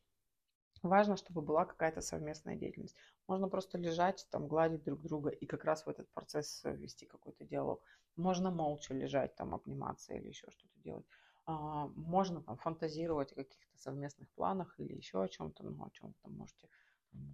важно, 0.83 1.17
чтобы 1.17 1.43
была 1.43 1.65
какая-то 1.65 2.01
совместная 2.01 2.57
деятельность. 2.57 2.97
Можно 3.27 3.49
просто 3.49 3.79
лежать, 3.79 4.27
там, 4.31 4.49
гладить 4.49 4.85
друг 4.85 5.03
друга 5.03 5.31
и 5.31 5.47
как 5.47 5.65
раз 5.65 5.87
в 5.87 5.89
этот 5.89 6.11
процесс 6.13 6.65
э, 6.65 6.75
вести 6.75 7.07
какой-то 7.07 7.45
диалог. 7.45 7.83
Можно 8.17 8.51
молча 8.51 8.95
лежать, 8.95 9.35
там, 9.37 9.55
обниматься 9.55 10.15
или 10.15 10.29
еще 10.29 10.51
что-то 10.51 10.79
делать. 10.81 11.07
А, 11.47 11.87
Можно 11.89 12.43
там 12.43 12.57
фантазировать 12.57 13.33
о 13.33 13.37
каких-то 13.37 13.79
совместных 13.79 14.29
планах 14.31 14.75
или 14.79 14.95
еще 14.95 15.23
о 15.23 15.29
чем-то, 15.29 15.65
ну, 15.65 15.85
о 15.85 15.91
чем 15.91 16.09
вы 16.09 16.15
там 16.23 16.33
можете, 16.35 16.69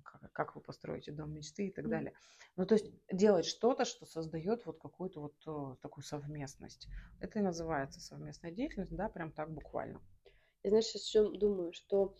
как, 0.04 0.32
как 0.32 0.54
вы 0.54 0.62
построите 0.62 1.12
дом 1.12 1.32
мечты 1.32 1.66
и 1.66 1.72
так 1.72 1.88
далее. 1.88 2.12
Ну, 2.56 2.66
то 2.66 2.74
есть 2.74 2.90
делать 3.12 3.44
что-то, 3.44 3.84
что 3.84 4.06
создает 4.06 4.64
вот 4.64 4.78
какую-то 4.78 5.20
вот 5.20 5.34
э, 5.46 5.76
такую 5.82 6.04
совместность. 6.04 6.88
Это 7.20 7.38
и 7.38 7.42
называется 7.42 8.00
совместная 8.00 8.50
деятельность, 8.50 8.94
да, 8.94 9.08
прям 9.08 9.32
так 9.32 9.52
буквально. 9.52 10.00
Я, 10.62 10.70
знаешь, 10.70 10.86
сейчас 10.86 11.06
еще 11.06 11.30
думаю, 11.30 11.72
что 11.72 12.16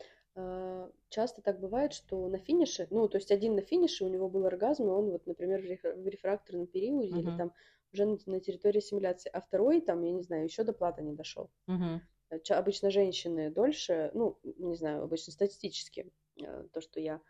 часто 1.09 1.42
так 1.42 1.61
бывает, 1.61 1.92
что 1.92 2.29
на 2.29 2.38
финише, 2.38 2.87
ну, 2.90 3.09
то 3.09 3.16
есть 3.18 3.33
один 3.33 3.55
на 3.57 3.62
финише, 3.62 4.05
у 4.05 4.09
него 4.09 4.29
был 4.29 4.44
оргазм, 4.46 4.85
и 4.85 4.88
он 4.92 5.11
вот, 5.11 5.27
например, 5.27 5.62
в 5.62 5.64
реф- 5.64 5.94
в 5.96 6.07
рефракторном 6.07 6.66
периоде 6.66 7.09
или 7.09 7.31
Мгм. 7.31 7.33
там 7.33 7.53
уже 7.92 8.07
на, 8.07 8.40
территории 8.40 8.81
симуляции, 8.81 9.31
а 9.33 9.40
второй 9.40 9.81
там, 9.81 10.03
я 10.03 10.12
не 10.12 10.22
знаю, 10.22 10.44
еще 10.44 10.64
до 10.64 10.72
плата 10.72 11.03
не 11.03 11.14
дошел. 11.14 11.51
Мгм. 11.66 12.01
Э, 12.31 12.38
Обычно 12.51 12.90
женщины 12.90 13.51
дольше, 13.51 14.11
ну, 14.14 14.38
не 14.44 14.77
знаю, 14.77 15.03
обычно 15.05 15.33
статистически, 15.33 16.12
э, 16.40 16.64
то, 16.72 16.81
что 16.81 17.01
я 17.01 17.20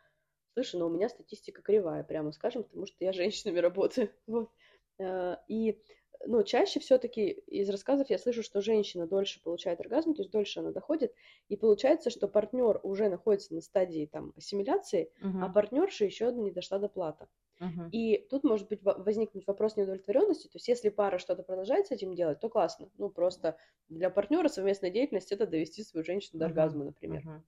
слышу, 0.55 0.79
но 0.79 0.87
у 0.87 0.90
меня 0.90 1.09
статистика 1.09 1.62
кривая, 1.62 2.05
прямо 2.05 2.33
скажем, 2.33 2.64
потому 2.64 2.87
что 2.87 3.05
я 3.05 3.12
женщинами 3.12 3.59
работаю. 3.61 4.11
Вот. 4.27 4.51
Э, 4.99 5.37
И, 5.49 5.83
ну, 6.26 6.42
чаще 6.44 6.81
все-таки 6.81 7.31
из 7.31 7.68
рассказов 7.70 8.11
я 8.11 8.18
слышу, 8.18 8.42
что 8.42 8.61
женщина 8.61 9.07
дольше 9.07 9.42
получает 9.42 9.81
оргазм, 9.81 10.14
то 10.14 10.22
есть 10.22 10.31
дольше 10.33 10.61
она 10.61 10.72
доходит, 10.72 11.14
и 11.48 11.57
получается, 11.57 12.11
что 12.11 12.29
партнер 12.29 12.81
уже 12.83 13.09
находится 13.09 13.55
на 13.55 13.61
стадии 13.61 14.07
там 14.11 14.33
ассимиляции, 14.37 15.12
а 15.38 15.48
Мгм. 15.48 15.50
партнерша 15.50 16.05
еще 16.05 16.33
не 16.33 16.50
дошла 16.52 16.79
до 16.79 16.88
плата. 16.88 17.29
Мгм. 17.61 17.92
И 17.92 18.18
тут 18.31 18.44
может 18.44 18.68
быть 18.68 18.83
во- 18.83 18.94
возникнуть 18.98 19.46
вопрос 19.46 19.76
неудовлетворенности. 19.76 20.48
То 20.48 20.57
есть, 20.57 20.68
если 20.68 20.88
пара 20.90 21.18
что-то 21.18 21.42
продолжает 21.44 21.87
с 21.88 21.92
этим 21.92 22.14
делать, 22.14 22.40
то 22.40 22.48
классно. 22.48 22.90
Ну, 22.98 23.11
просто 23.11 23.59
для 23.88 24.11
партнера 24.11 24.48
совместная 24.48 24.90
деятельность 24.90 25.33
это 25.33 25.46
довести 25.46 25.83
свою 25.85 26.05
женщину 26.05 26.40
до 26.40 26.46
оргазма, 26.46 26.85
например. 26.85 27.24
Мгм. 27.24 27.44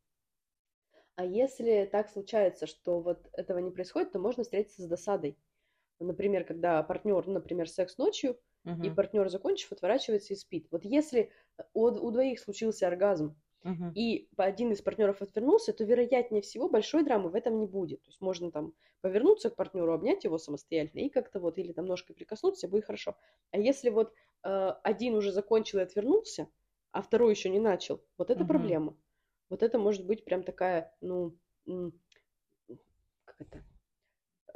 А 1.17 1.25
если 1.25 1.87
так 1.91 2.09
случается, 2.09 2.67
что 2.67 3.01
вот 3.01 3.29
этого 3.33 3.59
не 3.59 3.71
происходит, 3.71 4.13
то 4.13 4.19
можно 4.19 4.43
встретиться 4.45 4.83
с 4.83 4.87
досадой. 4.87 5.39
Например, 6.01 6.45
когда 6.45 6.83
партнер, 6.83 7.27
ну, 7.27 7.35
например, 7.35 7.69
секс 7.69 7.99
ночью, 7.99 8.41
и 8.81 8.91
Мгм. 8.91 8.91
партнер, 8.91 9.29
закончив, 9.29 9.73
отворачивается 9.73 10.35
и 10.35 10.37
спит. 10.37 10.69
Вот 10.71 10.85
если 10.85 11.31
у, 11.75 11.87
у 11.87 12.11
двоих 12.11 12.41
случился 12.41 12.87
оргазм, 12.87 13.37
Мгм. 13.65 13.95
и 13.95 14.29
один 14.37 14.73
из 14.73 14.83
партнеров 14.83 15.23
отвернулся, 15.23 15.73
то 15.73 15.85
вероятнее 15.85 16.43
всего 16.43 16.69
большой 16.69 17.05
драмы 17.05 17.31
в 17.31 17.35
этом 17.35 17.59
не 17.59 17.67
будет. 17.67 18.03
То 18.03 18.11
есть 18.11 18.21
можно 18.21 18.51
там 18.51 18.75
повернуться 19.01 19.51
к 19.51 19.57
партнеру, 19.57 19.93
обнять 19.93 20.25
его 20.25 20.39
самостоятельно 20.39 21.01
и 21.01 21.09
как-то 21.09 21.41
вот, 21.41 21.59
или 21.59 21.73
там 21.73 21.87
ножкой 21.87 22.15
прикоснуться, 22.15 22.69
будет 22.69 22.85
хорошо. 22.85 23.17
А 23.51 23.59
если 23.59 23.91
вот 23.91 24.13
э, 24.45 24.49
один 24.83 25.15
уже 25.15 25.33
закончил 25.33 25.79
и 25.79 25.83
отвернулся, 25.83 26.49
а 26.93 27.03
второй 27.03 27.33
еще 27.33 27.49
не 27.49 27.61
начал, 27.61 28.05
вот 28.19 28.31
это 28.31 28.45
Мгм. 28.45 28.45
проблема. 28.45 28.97
Вот 29.49 29.63
это 29.63 29.79
может 29.79 30.07
быть 30.07 30.25
прям 30.25 30.43
такая, 30.45 30.95
ну, 31.01 31.39
как 33.25 33.41
это, 33.41 33.63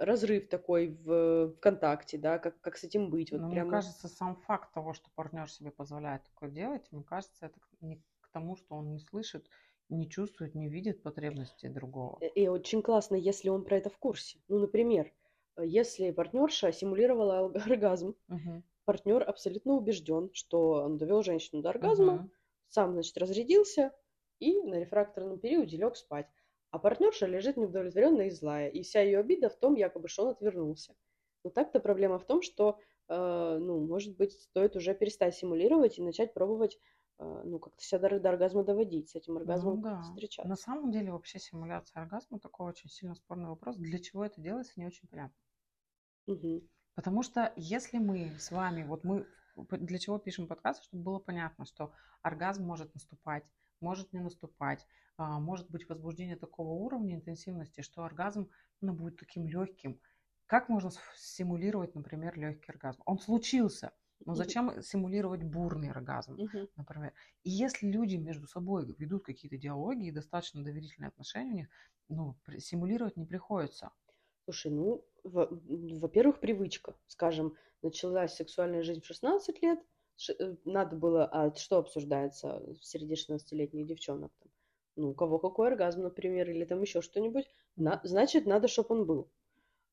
разрыв 0.04 0.48
такой 0.48 0.88
в, 0.88 1.48
в 1.48 1.56
контакте, 1.60 2.18
да, 2.18 2.38
как, 2.38 2.60
как 2.60 2.76
с 2.76 2.84
этим 2.84 3.10
быть. 3.10 3.32
Вот 3.32 3.42
Ну, 3.42 3.48
прямо... 3.48 3.62
мне 3.64 3.64
кажется, 3.64 4.08
сам 4.08 4.36
факт 4.36 4.72
того, 4.72 4.94
что 4.94 5.10
партнер 5.14 5.50
себе 5.50 5.70
позволяет 5.70 6.24
такое 6.24 6.50
делать, 6.50 6.90
мне 6.92 7.02
кажется, 7.04 7.46
это 7.46 7.60
не 7.80 8.02
к 8.20 8.28
тому, 8.30 8.56
что 8.56 8.74
он 8.76 8.90
не 8.92 9.00
слышит, 9.00 9.48
не 9.88 10.08
чувствует, 10.08 10.54
не 10.54 10.68
видит 10.70 11.02
потребности 11.02 11.66
другого. 11.68 12.22
Э, 12.22 12.28
И 12.28 12.48
очень 12.48 12.82
классно, 12.82 13.14
если 13.16 13.48
он 13.48 13.64
про 13.64 13.76
это 13.76 13.90
в 13.90 13.98
курсе. 13.98 14.40
Ну, 14.48 14.58
например, 14.58 15.12
э, 15.56 15.62
если 15.66 16.10
партнерша 16.10 16.72
симулировала 16.72 17.38
оргазм, 17.54 18.14
Мгм. 18.28 18.62
партнер 18.86 19.22
абсолютно 19.28 19.74
убежден, 19.74 20.30
что 20.34 20.72
он 20.84 20.98
довел 20.98 21.22
женщину 21.22 21.62
до 21.62 21.70
оргазма, 21.70 22.20
Мгм. 22.20 22.30
сам, 22.68 22.92
значит, 22.94 23.18
разрядился 23.18 23.92
и 24.40 24.62
на 24.62 24.76
рефракторном 24.80 25.40
периоде 25.40 25.76
лег 25.78 25.96
спать. 25.96 26.28
А 26.72 26.78
партнерша 26.78 27.26
лежит 27.26 27.58
неудовлетворенная 27.58 28.28
и 28.28 28.30
злая. 28.30 28.68
И 28.68 28.82
вся 28.82 29.02
ее 29.02 29.18
обида 29.18 29.50
в 29.50 29.56
том, 29.56 29.74
якобы, 29.74 30.08
что 30.08 30.24
он 30.24 30.30
отвернулся. 30.30 30.94
Но 31.44 31.50
так-то 31.50 31.80
проблема 31.80 32.18
в 32.18 32.24
том, 32.24 32.40
что, 32.40 32.78
э, 33.08 33.58
ну, 33.60 33.86
может 33.86 34.16
быть, 34.16 34.32
стоит 34.32 34.74
уже 34.74 34.94
перестать 34.94 35.36
симулировать 35.36 35.98
и 35.98 36.02
начать 36.02 36.32
пробовать, 36.32 36.78
э, 37.18 37.42
ну, 37.44 37.58
как-то 37.58 37.84
себя 37.84 37.98
до, 37.98 38.18
до 38.18 38.30
оргазма 38.30 38.64
доводить, 38.64 39.10
с 39.10 39.14
этим 39.14 39.34
Ну 39.34 39.40
оргазмом 39.40 39.82
да. 39.82 40.00
встречаться. 40.00 40.48
На 40.48 40.56
самом 40.56 40.90
деле 40.90 41.12
вообще 41.12 41.38
симуляция 41.38 42.02
оргазма 42.02 42.40
такой 42.40 42.70
очень 42.70 42.88
сильно 42.88 43.14
спорный 43.14 43.50
вопрос. 43.50 43.76
Для 43.76 43.98
чего 43.98 44.24
это 44.24 44.40
делается, 44.40 44.72
не 44.76 44.86
очень 44.86 45.08
понятно. 45.08 45.36
Мгм. 46.26 46.68
Потому 46.94 47.22
что 47.22 47.52
если 47.56 47.98
мы 47.98 48.32
с 48.38 48.50
вами, 48.50 48.84
вот 48.84 49.04
мы 49.04 49.26
для 49.56 49.98
чего 49.98 50.18
пишем 50.18 50.46
подкаст, 50.46 50.84
чтобы 50.84 51.02
было 51.02 51.18
понятно, 51.18 51.66
что 51.66 51.92
оргазм 52.22 52.64
может 52.64 52.94
наступать, 52.94 53.44
может 53.82 54.12
не 54.12 54.20
наступать, 54.20 54.86
а, 55.16 55.38
может 55.40 55.70
быть 55.70 55.88
возбуждение 55.88 56.36
такого 56.36 56.70
уровня 56.70 57.14
интенсивности, 57.14 57.82
что 57.82 58.04
оргазм 58.04 58.48
ну, 58.80 58.92
будет 58.92 59.18
таким 59.18 59.46
легким. 59.46 60.00
Как 60.46 60.68
можно 60.68 60.90
симулировать, 61.16 61.94
например, 61.94 62.38
легкий 62.38 62.70
оргазм? 62.70 63.02
Он 63.06 63.18
случился, 63.18 63.92
но 64.24 64.34
зачем 64.34 64.82
симулировать 64.82 65.42
бурный 65.42 65.90
оргазм, 65.90 66.38
например? 66.76 67.12
И 67.42 67.50
если 67.50 67.86
люди 67.86 68.16
между 68.16 68.46
собой 68.46 68.94
ведут 68.98 69.24
какие-то 69.24 69.56
диалоги 69.56 70.06
и 70.06 70.12
достаточно 70.12 70.62
доверительные 70.62 71.08
отношения 71.08 71.52
у 71.52 71.54
них, 71.54 71.68
ну, 72.08 72.36
симулировать 72.58 73.16
не 73.16 73.24
приходится. 73.24 73.90
Слушай, 74.44 74.72
ну, 74.72 75.04
во-первых, 75.24 76.40
привычка. 76.40 76.94
Скажем, 77.06 77.56
началась 77.80 78.34
сексуальная 78.34 78.82
жизнь 78.82 79.00
в 79.00 79.06
16 79.06 79.62
лет, 79.62 79.80
надо 80.64 80.96
было, 80.96 81.26
а 81.26 81.54
что 81.54 81.78
обсуждается 81.78 82.62
среди 82.80 83.14
16-летних 83.14 83.86
девчонок? 83.86 84.32
Там? 84.40 84.50
Ну, 84.96 85.10
у 85.10 85.14
кого 85.14 85.38
какой 85.38 85.68
оргазм, 85.68 86.02
например, 86.02 86.50
или 86.50 86.64
там 86.64 86.82
еще 86.82 87.00
что-нибудь. 87.00 87.46
На, 87.76 88.00
значит, 88.04 88.46
надо, 88.46 88.68
чтобы 88.68 88.94
он 88.94 89.06
был. 89.06 89.30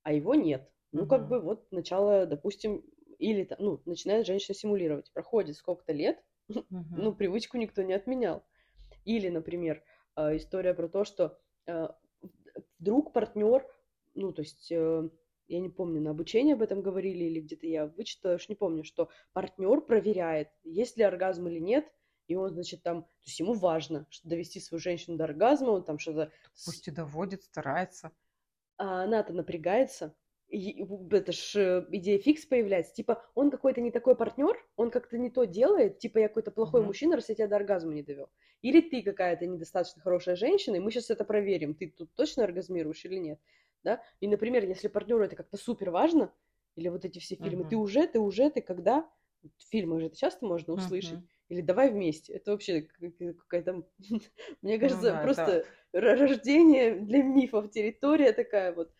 А 0.04 0.14
его 0.14 0.36
нет. 0.36 0.70
Ну, 0.92 1.02
угу. 1.02 1.10
как 1.10 1.28
бы 1.28 1.40
вот 1.40 1.72
начало, 1.72 2.26
допустим, 2.26 2.84
или 3.18 3.44
там, 3.44 3.58
ну, 3.62 3.82
начинает 3.86 4.26
женщина 4.26 4.56
симулировать. 4.56 5.12
Проходит 5.14 5.56
сколько-то 5.56 5.94
лет, 5.94 6.22
угу. 6.50 6.66
ну, 6.70 7.14
привычку 7.14 7.58
никто 7.58 7.82
не 7.82 7.94
отменял. 7.94 8.44
Или, 9.06 9.30
например, 9.30 9.84
э, 10.16 10.38
история 10.38 10.74
про 10.74 10.90
то, 10.90 11.06
что 11.06 11.40
э, 11.68 11.88
вдруг 12.80 13.14
партнер, 13.14 13.66
ну, 14.16 14.34
то 14.34 14.42
есть 14.42 14.72
я 15.50 15.60
не 15.60 15.70
помню, 15.70 16.00
на 16.00 16.12
обучении 16.12 16.54
об 16.54 16.62
этом 16.62 16.82
говорили 16.82 17.24
или 17.26 17.42
где-то 17.42 17.68
я 17.68 17.88
вычитала, 17.88 18.36
уж 18.36 18.48
не 18.50 18.56
помню, 18.56 18.84
что 18.84 19.10
партнер 19.34 19.82
проверяет, 19.82 20.50
есть 20.64 20.96
ли 20.98 21.04
оргазм 21.04 21.48
или 21.48 21.60
нет, 21.60 21.86
и 22.28 22.36
он, 22.36 22.54
значит, 22.54 22.84
там, 22.84 23.04
то 23.04 23.26
есть 23.26 23.40
ему 23.40 23.54
важно 23.54 24.06
что 24.12 24.30
довести 24.30 24.60
свою 24.60 24.80
женщину 24.80 25.18
до 25.18 25.24
оргазма, 25.24 25.72
он 25.72 25.84
там 25.84 25.98
что-то... 25.98 26.32
Пусть 26.66 26.88
и 26.88 26.92
доводит, 26.92 27.44
старается. 27.44 28.12
А 28.78 29.04
она-то 29.04 29.34
напрягается, 29.34 30.16
и 30.48 30.86
это 31.12 31.32
ж 31.32 31.56
э, 31.56 31.86
идея 31.92 32.20
фикс 32.20 32.46
появляется. 32.46 32.94
Типа, 32.94 33.24
он 33.34 33.50
какой-то 33.50 33.82
не 33.82 33.92
такой 33.92 34.16
партнер, 34.16 34.56
он 34.76 34.92
как-то 34.92 35.18
не 35.18 35.32
то 35.32 35.46
делает, 35.46 35.98
типа, 35.98 36.20
я 36.20 36.28
какой-то 36.28 36.52
плохой 36.52 36.82
uh-huh. 36.82 36.86
мужчина, 36.86 37.16
раз 37.16 37.30
я 37.30 37.36
тебя 37.36 37.48
до 37.48 37.56
оргазма 37.56 37.94
не 37.94 38.04
довел. 38.04 38.30
Или 38.62 38.82
ты 38.82 39.02
какая-то 39.02 39.48
недостаточно 39.48 40.02
хорошая 40.02 40.36
женщина, 40.36 40.76
и 40.76 40.80
мы 40.80 40.92
сейчас 40.92 41.10
это 41.10 41.24
проверим, 41.24 41.74
ты 41.74 41.90
тут 41.90 42.14
точно 42.14 42.44
оргазмируешь 42.44 43.04
или 43.06 43.16
нет 43.16 43.40
да, 43.84 44.02
и, 44.20 44.28
например, 44.28 44.66
если 44.66 44.88
партнеру 44.88 45.24
это 45.24 45.36
как-то 45.36 45.58
супер 45.58 45.92
важно, 45.92 46.34
или 46.76 46.90
вот 46.90 47.06
эти 47.06 47.20
все 47.20 47.36
фильмы, 47.36 47.64
uh-huh. 47.64 47.70
ты 47.70 47.76
уже, 47.76 48.08
ты 48.08 48.20
уже, 48.20 48.50
ты 48.50 48.62
когда, 48.62 49.10
в 49.42 49.70
фильмах 49.70 50.02
же 50.02 50.08
это 50.08 50.18
часто 50.18 50.46
можно 50.46 50.74
услышать, 50.74 51.20
uh-huh. 51.20 51.28
или 51.50 51.62
давай 51.62 51.92
вместе, 51.92 52.34
это 52.34 52.52
вообще 52.52 52.82
какая-то, 52.82 53.74
мне 54.62 54.76
ну 54.76 54.80
кажется, 54.80 55.12
ну, 55.12 55.18
да, 55.18 55.24
просто 55.24 55.66
это... 55.92 56.02
рождение 56.02 57.00
для 57.00 57.24
мифов, 57.24 57.72
территория 57.72 58.34
такая 58.34 58.74
вот. 58.74 58.94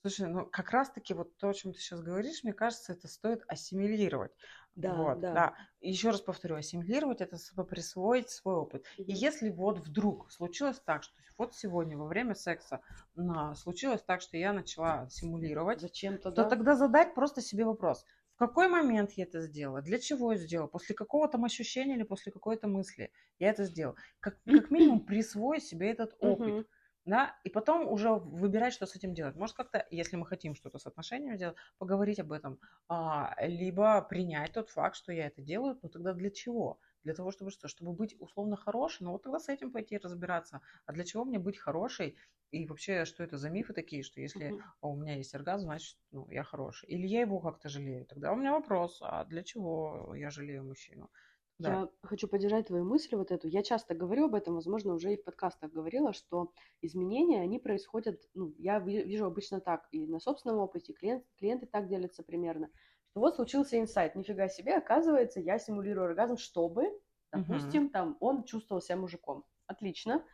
Слушай, 0.00 0.28
ну 0.28 0.46
как 0.46 0.72
раз-таки 0.72 1.14
вот 1.14 1.36
то, 1.36 1.48
о 1.48 1.54
чем 1.54 1.72
ты 1.72 1.78
сейчас 1.78 2.02
говоришь, 2.02 2.42
мне 2.42 2.52
кажется, 2.52 2.92
это 2.92 3.06
стоит 3.06 3.44
ассимилировать. 3.46 4.32
Да, 4.74 4.94
вот, 4.94 5.20
да. 5.20 5.32
да. 5.34 5.54
Еще 5.80 6.10
раз 6.10 6.20
повторю, 6.20 6.56
ассимилировать 6.56 7.20
это 7.20 7.36
присвоить 7.64 8.30
свой 8.30 8.54
опыт. 8.54 8.84
Mm-hmm. 8.98 9.04
И 9.04 9.12
если 9.12 9.50
вот 9.50 9.78
вдруг 9.78 10.30
случилось 10.32 10.80
так, 10.80 11.02
что 11.02 11.14
вот 11.36 11.54
сегодня 11.54 11.96
во 11.98 12.06
время 12.06 12.34
секса 12.34 12.80
на, 13.14 13.54
случилось 13.54 14.02
так, 14.02 14.20
что 14.20 14.36
я 14.36 14.52
начала 14.52 15.08
симулировать, 15.10 15.80
зачем-то, 15.80 16.30
то 16.30 16.44
да? 16.44 16.48
тогда 16.48 16.74
задать 16.74 17.14
просто 17.14 17.42
себе 17.42 17.64
вопрос. 17.64 18.04
В 18.34 18.38
какой 18.38 18.68
момент 18.68 19.12
я 19.12 19.24
это 19.24 19.42
сделала? 19.42 19.82
Для 19.82 19.98
чего 19.98 20.32
я 20.32 20.38
сделала? 20.38 20.68
После 20.68 20.94
какого 20.94 21.28
там 21.28 21.44
ощущения 21.44 21.94
или 21.94 22.02
после 22.02 22.32
какой-то 22.32 22.66
мысли 22.66 23.12
я 23.38 23.50
это 23.50 23.64
сделала? 23.64 23.96
Как, 24.20 24.38
как 24.44 24.70
минимум 24.70 25.00
присвоить 25.06 25.64
себе 25.64 25.90
этот 25.90 26.14
опыт. 26.18 26.48
Mm-hmm 26.48 26.66
да, 27.04 27.36
и 27.42 27.50
потом 27.50 27.88
уже 27.88 28.10
выбирать, 28.12 28.72
что 28.72 28.86
с 28.86 28.94
этим 28.94 29.12
делать. 29.12 29.34
Может, 29.34 29.56
как-то, 29.56 29.86
если 29.90 30.16
мы 30.16 30.24
хотим 30.26 30.54
что-то 30.54 30.78
с 30.78 30.86
отношениями 30.86 31.36
делать, 31.36 31.56
поговорить 31.78 32.20
об 32.20 32.30
этом, 32.32 32.60
а, 32.88 33.34
либо 33.40 34.00
принять 34.02 34.52
тот 34.52 34.70
факт, 34.70 34.96
что 34.96 35.12
я 35.12 35.26
это 35.26 35.42
делаю, 35.42 35.78
но 35.82 35.88
тогда 35.88 36.12
для 36.12 36.30
чего? 36.30 36.78
Для 37.02 37.14
того, 37.14 37.32
чтобы 37.32 37.50
что? 37.50 37.66
Чтобы 37.66 37.92
быть 37.92 38.14
условно 38.20 38.56
хорошей, 38.56 39.02
ну 39.02 39.12
вот 39.12 39.22
тогда 39.22 39.40
с 39.40 39.48
этим 39.48 39.72
пойти 39.72 39.98
разбираться. 39.98 40.60
А 40.86 40.92
для 40.92 41.04
чего 41.04 41.24
мне 41.24 41.40
быть 41.40 41.58
хорошей? 41.58 42.16
И 42.52 42.66
вообще, 42.66 43.04
что 43.06 43.24
это 43.24 43.38
за 43.38 43.48
мифы 43.50 43.72
такие, 43.72 44.02
что 44.02 44.20
если 44.20 44.52
uh-huh. 44.52 44.60
у 44.82 44.96
меня 44.96 45.16
есть 45.16 45.34
оргазм, 45.34 45.64
значит, 45.64 45.96
ну, 46.10 46.28
я 46.30 46.44
хороший. 46.44 46.86
Или 46.90 47.06
я 47.06 47.22
его 47.22 47.40
как-то 47.40 47.70
жалею. 47.70 48.04
Тогда 48.04 48.30
у 48.30 48.36
меня 48.36 48.52
вопрос, 48.52 48.98
а 49.00 49.24
для 49.24 49.42
чего 49.42 50.14
я 50.14 50.30
жалею 50.30 50.62
мужчину? 50.62 51.10
Да. 51.58 51.70
Я 51.70 51.88
хочу 52.02 52.28
поддержать 52.28 52.66
твою 52.66 52.84
мысль 52.84 53.14
вот 53.14 53.30
эту. 53.30 53.46
Я 53.46 53.62
часто 53.62 53.94
говорю 53.94 54.26
об 54.26 54.34
этом, 54.34 54.54
возможно, 54.54 54.94
уже 54.94 55.12
и 55.12 55.16
в 55.16 55.24
подкастах 55.24 55.70
говорила, 55.70 56.12
что 56.12 56.52
изменения, 56.80 57.40
они 57.40 57.58
происходят, 57.58 58.20
ну, 58.34 58.54
я 58.58 58.80
вижу 58.80 59.26
обычно 59.26 59.60
так, 59.60 59.86
и 59.92 60.06
на 60.06 60.18
собственном 60.18 60.58
опыте, 60.58 60.92
клиент, 60.92 61.24
клиенты 61.38 61.66
так 61.66 61.88
делятся 61.88 62.22
примерно, 62.22 62.70
что 63.10 63.20
вот 63.20 63.36
случился 63.36 63.78
инсайт, 63.78 64.16
нифига 64.16 64.48
себе, 64.48 64.76
оказывается, 64.76 65.40
я 65.40 65.58
симулирую 65.58 66.06
оргазм, 66.06 66.36
чтобы, 66.36 66.84
допустим, 67.30 67.84
угу. 67.84 67.92
там, 67.92 68.16
он 68.20 68.44
чувствовал 68.44 68.80
себя 68.80 68.96
мужиком. 68.96 69.44
Отлично. 69.66 70.24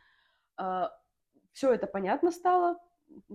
А, 0.57 0.91
Все 1.51 1.73
это 1.73 1.85
понятно 1.85 2.31
стало, 2.31 2.79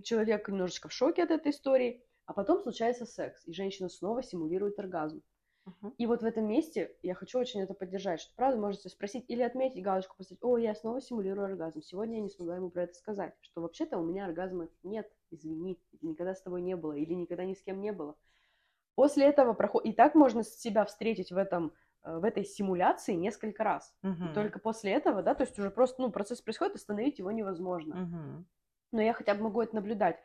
человек 0.03 0.49
немножечко 0.49 0.88
в 0.88 0.92
шоке 0.92 1.23
от 1.23 1.31
этой 1.31 1.53
истории, 1.53 2.03
а 2.27 2.33
потом 2.33 2.61
случается 2.61 3.05
секс, 3.07 3.47
и 3.47 3.53
женщина 3.53 3.88
снова 3.88 4.23
симулирует 4.23 4.79
оргазм. 4.79 5.23
Uh-huh. 5.66 5.94
И 5.96 6.07
вот 6.07 6.22
в 6.22 6.24
этом 6.24 6.46
месте 6.46 6.94
я 7.03 7.14
хочу 7.14 7.38
очень 7.38 7.62
это 7.62 7.72
поддержать, 7.72 8.20
что 8.20 8.35
правда 8.37 8.61
можете 8.61 8.88
спросить 8.90 9.24
или 9.29 9.42
отметить 9.42 9.83
галочку, 9.83 10.16
поставить, 10.16 10.44
о, 10.44 10.59
я 10.59 10.74
снова 10.74 11.00
симулирую 11.00 11.46
оргазм, 11.46 11.81
сегодня 11.81 12.16
я 12.16 12.22
не 12.22 12.29
смогла 12.29 12.57
ему 12.57 12.70
про 12.70 12.83
это 12.83 12.94
сказать, 12.94 13.35
что 13.40 13.62
вообще-то 13.62 13.98
у 13.98 14.05
меня 14.05 14.27
оргазма 14.27 14.68
нет, 14.83 15.11
извини, 15.31 15.81
никогда 16.03 16.35
с 16.35 16.42
тобой 16.42 16.61
не 16.61 16.77
было 16.77 16.92
или 16.92 17.14
никогда 17.14 17.44
ни 17.44 17.55
с 17.55 17.62
кем 17.62 17.81
не 17.81 17.92
было. 17.92 18.14
После 18.94 19.24
этого 19.24 19.55
проходит, 19.55 19.92
и 19.92 19.96
так 19.96 20.14
можно 20.14 20.44
себя 20.44 20.85
встретить 20.85 21.33
в 21.33 21.37
этом 21.37 21.72
э, 22.05 22.18
в 22.18 22.24
этой 22.24 22.44
симуляции 22.44 23.14
несколько 23.14 23.64
раз. 23.64 23.94
Uh-huh. 24.03 24.31
И 24.31 24.35
только 24.35 24.59
после 24.59 24.92
этого, 24.92 25.22
да, 25.22 25.35
то 25.35 25.44
есть 25.44 25.59
уже 25.59 25.70
просто, 25.70 26.03
ну, 26.03 26.12
процесс 26.12 26.42
происходит, 26.42 26.77
остановить 26.77 27.18
его 27.18 27.31
невозможно. 27.31 27.94
Uh-huh. 27.94 28.44
Но 28.92 29.03
я 29.03 29.12
хотя 29.14 29.35
бы 29.35 29.42
могу 29.42 29.62
это 29.62 29.74
наблюдать. 29.74 30.20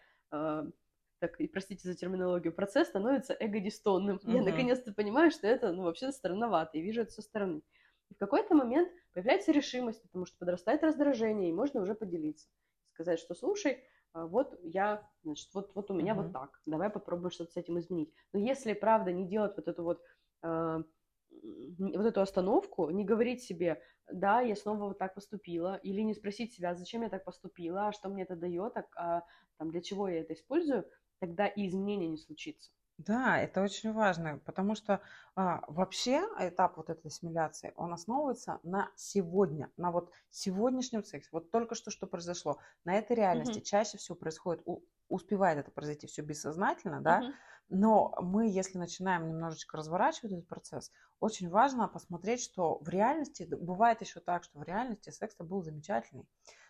Так, 1.20 1.40
и 1.42 1.48
простите 1.48 1.88
за 1.88 1.96
терминологию, 1.96 2.54
процесс 2.54 2.88
становится 2.88 3.36
эгодистонным. 3.38 4.18
Uh-huh. 4.18 4.32
Я 4.38 4.42
наконец-то 4.42 4.94
понимаю, 4.94 5.32
что 5.32 5.48
это, 5.48 5.74
ну, 5.74 5.84
вообще 5.84 6.12
странновато, 6.12 6.78
и 6.78 6.82
вижу 6.82 7.02
это 7.02 7.12
со 7.12 7.22
стороны. 7.22 7.62
И 8.10 8.14
в 8.14 8.18
какой-то 8.18 8.56
момент 8.56 8.90
появляется 9.14 9.52
решимость, 9.52 10.02
потому 10.02 10.26
что 10.26 10.38
подрастает 10.38 10.82
раздражение, 10.82 11.50
и 11.50 11.54
можно 11.54 11.82
уже 11.82 11.94
поделиться. 11.94 12.48
Сказать, 12.94 13.20
что, 13.20 13.36
слушай, 13.36 13.84
а, 14.14 14.28
вот 14.28 14.58
я, 14.64 15.08
значит, 15.24 15.50
вот, 15.54 15.72
вот 15.76 15.92
у 15.92 15.94
меня 15.94 16.14
uh-huh. 16.14 16.24
вот 16.24 16.34
так, 16.34 16.62
давай 16.66 16.90
попробуем 16.90 17.32
что-то 17.32 17.52
с 17.52 17.58
этим 17.58 17.78
изменить. 17.80 18.14
Но 18.32 18.40
если, 18.40 18.74
правда, 18.74 19.12
не 19.12 19.28
делать 19.28 19.58
вот 19.58 19.68
эту 19.68 19.84
вот, 19.84 20.02
э, 20.44 20.84
вот 21.32 22.06
эту 22.06 22.22
остановку, 22.22 22.90
не 22.90 23.04
говорить 23.04 23.44
себе, 23.44 23.82
да, 24.12 24.40
я 24.40 24.56
снова 24.56 24.86
вот 24.86 24.98
так 24.98 25.16
поступила, 25.16 25.76
или 25.76 26.02
не 26.02 26.14
спросить 26.14 26.54
себя, 26.54 26.76
зачем 26.76 27.02
я 27.02 27.10
так 27.10 27.26
поступила, 27.26 27.88
а 27.88 27.92
что 27.92 28.10
мне 28.10 28.24
это 28.24 28.36
дает, 28.36 28.78
а, 28.78 28.86
а 28.96 29.24
там, 29.58 29.70
для 29.70 29.82
чего 29.82 30.08
я 30.08 30.22
это 30.22 30.34
использую, 30.34 30.86
тогда 31.20 31.48
и 31.48 31.68
изменения 31.68 32.08
не 32.08 32.18
случится. 32.18 32.72
Да, 33.00 33.40
это 33.40 33.62
очень 33.62 33.94
важно, 33.94 34.40
потому 34.46 34.76
что 34.76 35.00
а, 35.34 35.64
вообще 35.68 36.22
этап 36.38 36.76
вот 36.76 36.90
этой 36.90 37.08
ассимиляции, 37.08 37.72
он 37.78 37.94
основывается 37.94 38.60
на 38.64 38.92
сегодня, 38.98 39.72
на 39.78 39.92
вот 39.92 40.12
сегодняшнем 40.32 41.06
сексе. 41.06 41.30
Вот 41.32 41.50
только 41.50 41.76
что 41.76 41.92
что 41.92 42.08
произошло. 42.08 42.60
На 42.84 42.96
этой 42.98 43.16
реальности 43.16 43.60
mm-hmm. 43.60 43.64
чаще 43.64 43.98
всего 43.98 44.18
происходит, 44.18 44.64
у, 44.66 44.82
успевает 45.08 45.60
это 45.60 45.72
произойти 45.72 46.08
все 46.08 46.24
бессознательно, 46.24 47.00
да, 47.00 47.22
mm-hmm. 47.22 47.34
но 47.70 48.14
мы, 48.22 48.50
если 48.50 48.78
начинаем 48.78 49.30
немножечко 49.30 49.78
разворачивать 49.78 50.34
этот 50.34 50.48
процесс, 50.50 50.92
очень 51.22 51.48
важно 51.48 51.88
посмотреть, 51.88 52.42
что 52.42 52.80
в 52.80 52.90
реальности, 52.90 53.48
бывает 53.50 54.02
еще 54.02 54.20
так, 54.20 54.44
что 54.44 54.60
в 54.60 54.64
реальности 54.64 55.10
секс 55.10 55.38
был 55.38 55.64
замечательный. 55.64 56.28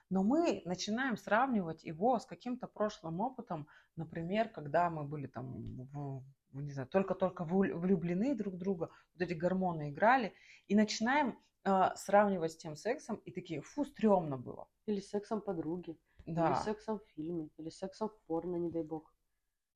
Но 0.10 0.24
мы 0.24 0.62
начинаем 0.66 1.18
сравнивать 1.18 1.84
его 1.84 2.18
с 2.18 2.26
каким-то 2.26 2.68
прошлым 2.68 3.20
опытом, 3.22 3.68
например, 3.96 4.50
когда 4.50 4.90
мы 4.90 5.04
были 5.04 5.28
там 5.28 5.86
в, 5.92 6.24
не 6.54 6.72
знаю, 6.72 6.88
только-только 6.88 7.46
влюблены 7.46 8.36
друг 8.36 8.56
в 8.56 8.58
друга, 8.58 8.90
вот 9.14 9.22
эти 9.22 9.34
гормоны 9.34 9.92
играли, 9.92 10.34
и 10.68 10.76
начинаем 10.76 11.38
э, 11.64 11.96
сравнивать 11.96 12.54
с 12.54 12.58
тем 12.58 12.76
сексом, 12.76 13.18
и 13.18 13.32
такие, 13.32 13.62
фу, 13.62 13.86
стрёмно 13.86 14.38
было. 14.38 14.68
Или 14.88 15.00
сексом 15.00 15.42
подруги, 15.42 15.98
да. 16.26 16.48
или 16.48 16.56
сексом 16.64 17.00
в 17.00 17.06
фильме, 17.16 17.50
или 17.58 17.70
сексом 17.70 18.10
в 18.10 18.20
порно, 18.26 18.56
не 18.56 18.72
дай 18.72 18.84
бог. 18.84 19.14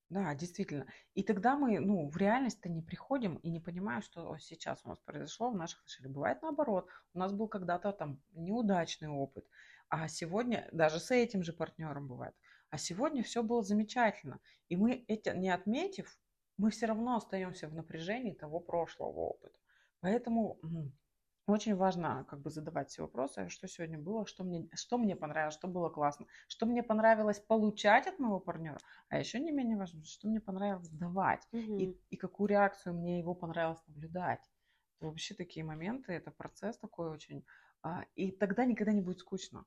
Да, 0.10 0.36
действительно. 0.36 0.86
И 1.16 1.24
тогда 1.24 1.56
мы, 1.56 1.80
ну, 1.80 2.08
в 2.08 2.18
реальность-то 2.18 2.70
не 2.70 2.82
приходим 2.82 3.38
и 3.38 3.50
не 3.50 3.60
понимаем, 3.60 4.02
что 4.04 4.38
сейчас 4.38 4.82
у 4.84 4.90
нас 4.90 5.00
произошло 5.00 5.50
в 5.50 5.56
наших 5.56 5.80
отношениях. 5.80 6.14
Бывает 6.14 6.42
наоборот. 6.42 6.88
У 7.14 7.20
нас 7.20 7.32
был 7.32 7.48
когда-то 7.48 7.92
там 7.94 8.22
неудачный 8.34 9.08
опыт. 9.08 9.48
А 9.96 10.08
сегодня, 10.08 10.68
даже 10.72 11.00
с 11.00 11.12
этим 11.12 11.44
же 11.44 11.54
партнером 11.54 12.08
бывает, 12.08 12.34
а 12.72 12.80
сегодня 12.80 13.22
все 13.22 13.44
было 13.44 13.62
замечательно. 13.62 14.40
И 14.68 14.76
мы, 14.76 15.06
эти, 15.08 15.30
не 15.30 15.52
отметив, 15.52 16.18
мы 16.58 16.72
все 16.72 16.88
равно 16.88 17.16
остаемся 17.16 17.68
в 17.68 17.76
напряжении 17.76 18.34
того 18.34 18.60
прошлого 18.60 19.20
опыта. 19.20 19.56
Поэтому 20.00 20.60
очень 21.46 21.76
важно 21.76 22.26
как 22.28 22.42
бы 22.42 22.50
задавать 22.50 22.90
все 22.90 23.04
вопросы, 23.04 23.50
что 23.50 23.68
сегодня 23.68 24.00
было, 24.00 24.26
что 24.26 24.44
мне, 24.44 24.68
что 24.74 24.98
мне 24.98 25.16
понравилось, 25.16 25.54
что 25.54 25.68
было 25.68 25.90
классно, 25.90 26.26
что 26.48 26.66
мне 26.66 26.82
понравилось 26.82 27.40
получать 27.40 28.08
от 28.08 28.18
моего 28.18 28.40
партнера, 28.40 28.80
а 29.10 29.20
еще 29.20 29.40
не 29.40 29.52
менее 29.52 29.78
важно, 29.78 30.04
что 30.06 30.28
мне 30.28 30.42
понравилось 30.42 30.90
давать 30.90 31.48
угу. 31.52 31.78
и, 31.78 31.96
и 32.10 32.18
какую 32.18 32.48
реакцию 32.48 32.96
мне 32.96 33.20
его 33.20 33.36
понравилось 33.36 33.86
наблюдать. 33.86 34.42
Это 34.98 35.06
вообще 35.06 35.36
такие 35.36 35.64
моменты, 35.64 36.14
это 36.14 36.32
процесс 36.32 36.80
такой 36.80 37.12
очень, 37.12 37.46
а, 37.84 38.06
и 38.16 38.32
тогда 38.32 38.66
никогда 38.66 38.92
не 38.92 39.02
будет 39.02 39.20
скучно. 39.20 39.66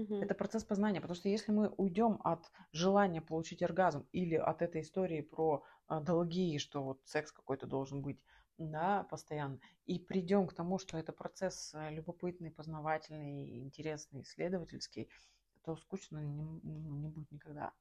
Угу. 0.00 0.14
Это 0.22 0.34
процесс 0.34 0.64
познания, 0.64 1.00
потому 1.00 1.14
что 1.14 1.28
если 1.28 1.52
мы 1.52 1.68
уйдем 1.76 2.20
от 2.24 2.50
желания 2.72 3.20
получить 3.20 3.62
оргазм 3.62 4.06
или 4.12 4.34
от 4.34 4.62
этой 4.62 4.80
истории 4.80 5.20
про 5.20 5.62
а, 5.88 6.00
долгие, 6.00 6.56
что 6.56 6.82
вот 6.82 7.00
секс 7.04 7.32
какой-то 7.32 7.66
должен 7.66 8.00
быть, 8.00 8.18
да, 8.56 9.06
постоянно. 9.10 9.60
И 9.84 9.98
придем 9.98 10.46
к 10.46 10.54
тому, 10.54 10.78
что 10.78 10.96
это 10.96 11.12
процесс 11.12 11.72
э, 11.74 11.90
любопытный, 11.90 12.50
познавательный, 12.50 13.58
интересный, 13.60 14.22
исследовательский, 14.22 15.08
то 15.64 15.76
скучно 15.76 16.18
не, 16.18 16.42
ну, 16.42 16.60
не 16.62 17.08
будет 17.08 17.30
никогда. 17.30 17.72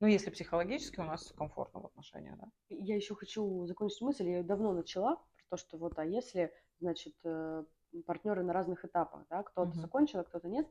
Ну, 0.00 0.06
если 0.06 0.30
психологически 0.30 1.00
у 1.00 1.04
нас 1.04 1.32
комфортно 1.36 1.80
в 1.80 1.86
отношениях, 1.86 2.38
да. 2.38 2.50
Я 2.68 2.96
еще 2.96 3.14
хочу 3.14 3.66
закончить 3.66 4.00
мысль, 4.00 4.28
я 4.28 4.42
давно 4.42 4.72
начала, 4.72 5.16
про 5.16 5.44
то, 5.50 5.56
что 5.56 5.78
вот, 5.78 5.98
а 5.98 6.04
если, 6.04 6.52
значит, 6.80 7.14
э, 7.24 7.64
партнеры 8.06 8.42
на 8.42 8.52
разных 8.52 8.84
этапах, 8.84 9.26
да, 9.30 9.42
кто-то 9.42 9.70
угу. 9.70 9.80
закончил, 9.80 10.20
а 10.20 10.24
кто-то 10.24 10.48
нет. 10.48 10.66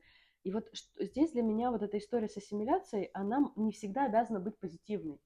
И 0.46 0.50
вот 0.52 0.68
что, 0.72 1.04
здесь 1.04 1.32
для 1.32 1.42
меня 1.42 1.70
вот 1.70 1.82
эта 1.82 1.98
история 1.98 2.28
с 2.28 2.36
ассимиляцией, 2.36 3.10
она 3.14 3.52
не 3.56 3.72
всегда 3.72 4.04
обязана 4.04 4.38
быть 4.38 4.58
позитивной. 4.58 5.20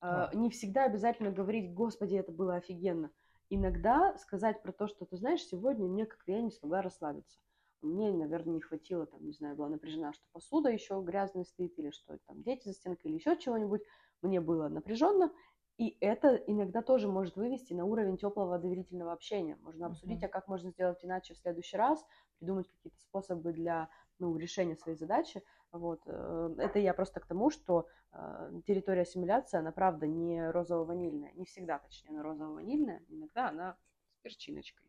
Да. 0.00 0.30
Не 0.34 0.50
всегда 0.50 0.84
обязательно 0.84 1.30
говорить, 1.30 1.74
господи, 1.74 2.16
это 2.16 2.32
было 2.32 2.56
офигенно 2.56 3.10
иногда 3.54 4.16
сказать 4.16 4.62
про 4.62 4.72
то, 4.72 4.88
что 4.88 5.04
ты 5.04 5.18
знаешь, 5.18 5.44
сегодня 5.44 5.86
мне 5.86 6.06
как-то 6.06 6.32
я 6.32 6.40
не 6.40 6.50
смогла 6.50 6.80
расслабиться. 6.80 7.38
Мне, 7.82 8.10
наверное, 8.10 8.54
не 8.54 8.60
хватило, 8.62 9.04
там, 9.04 9.26
не 9.26 9.32
знаю, 9.32 9.56
была 9.56 9.68
напряжена, 9.68 10.14
что 10.14 10.24
посуда 10.32 10.70
еще 10.70 10.98
грязная 11.02 11.44
стоит, 11.44 11.78
или 11.78 11.90
что 11.90 12.16
там 12.26 12.42
дети 12.42 12.68
за 12.68 12.72
стенкой, 12.72 13.10
или 13.10 13.18
еще 13.18 13.36
чего-нибудь. 13.36 13.82
Мне 14.22 14.40
было 14.40 14.68
напряженно, 14.68 15.30
и 15.76 15.98
это 16.00 16.36
иногда 16.46 16.80
тоже 16.80 17.08
может 17.08 17.36
вывести 17.36 17.74
на 17.74 17.84
уровень 17.84 18.16
теплого 18.16 18.58
доверительного 18.58 19.12
общения. 19.12 19.58
Можно 19.62 19.88
обсудить, 19.88 20.22
uh-huh. 20.22 20.26
а 20.26 20.30
как 20.30 20.48
можно 20.48 20.70
сделать 20.70 21.04
иначе 21.04 21.34
в 21.34 21.38
следующий 21.38 21.76
раз, 21.76 22.02
придумать 22.38 22.68
какие-то 22.68 23.00
способы 23.00 23.52
для 23.52 23.90
ну, 24.18 24.36
решения 24.36 24.76
своей 24.76 24.96
задачи. 24.96 25.42
Вот. 25.72 26.00
Э, 26.06 26.54
это 26.58 26.78
я 26.78 26.94
просто 26.94 27.20
к 27.20 27.26
тому, 27.26 27.50
что 27.50 27.88
э, 28.12 28.60
территория 28.66 29.02
ассимиляции, 29.02 29.58
она 29.58 29.72
правда 29.72 30.06
не 30.06 30.50
розово-ванильная. 30.50 31.32
Не 31.34 31.44
всегда, 31.44 31.78
точнее, 31.78 32.10
она 32.10 32.22
розово-ванильная. 32.22 33.02
Иногда 33.08 33.48
она 33.48 33.76
с 34.12 34.20
перчиночкой. 34.22 34.88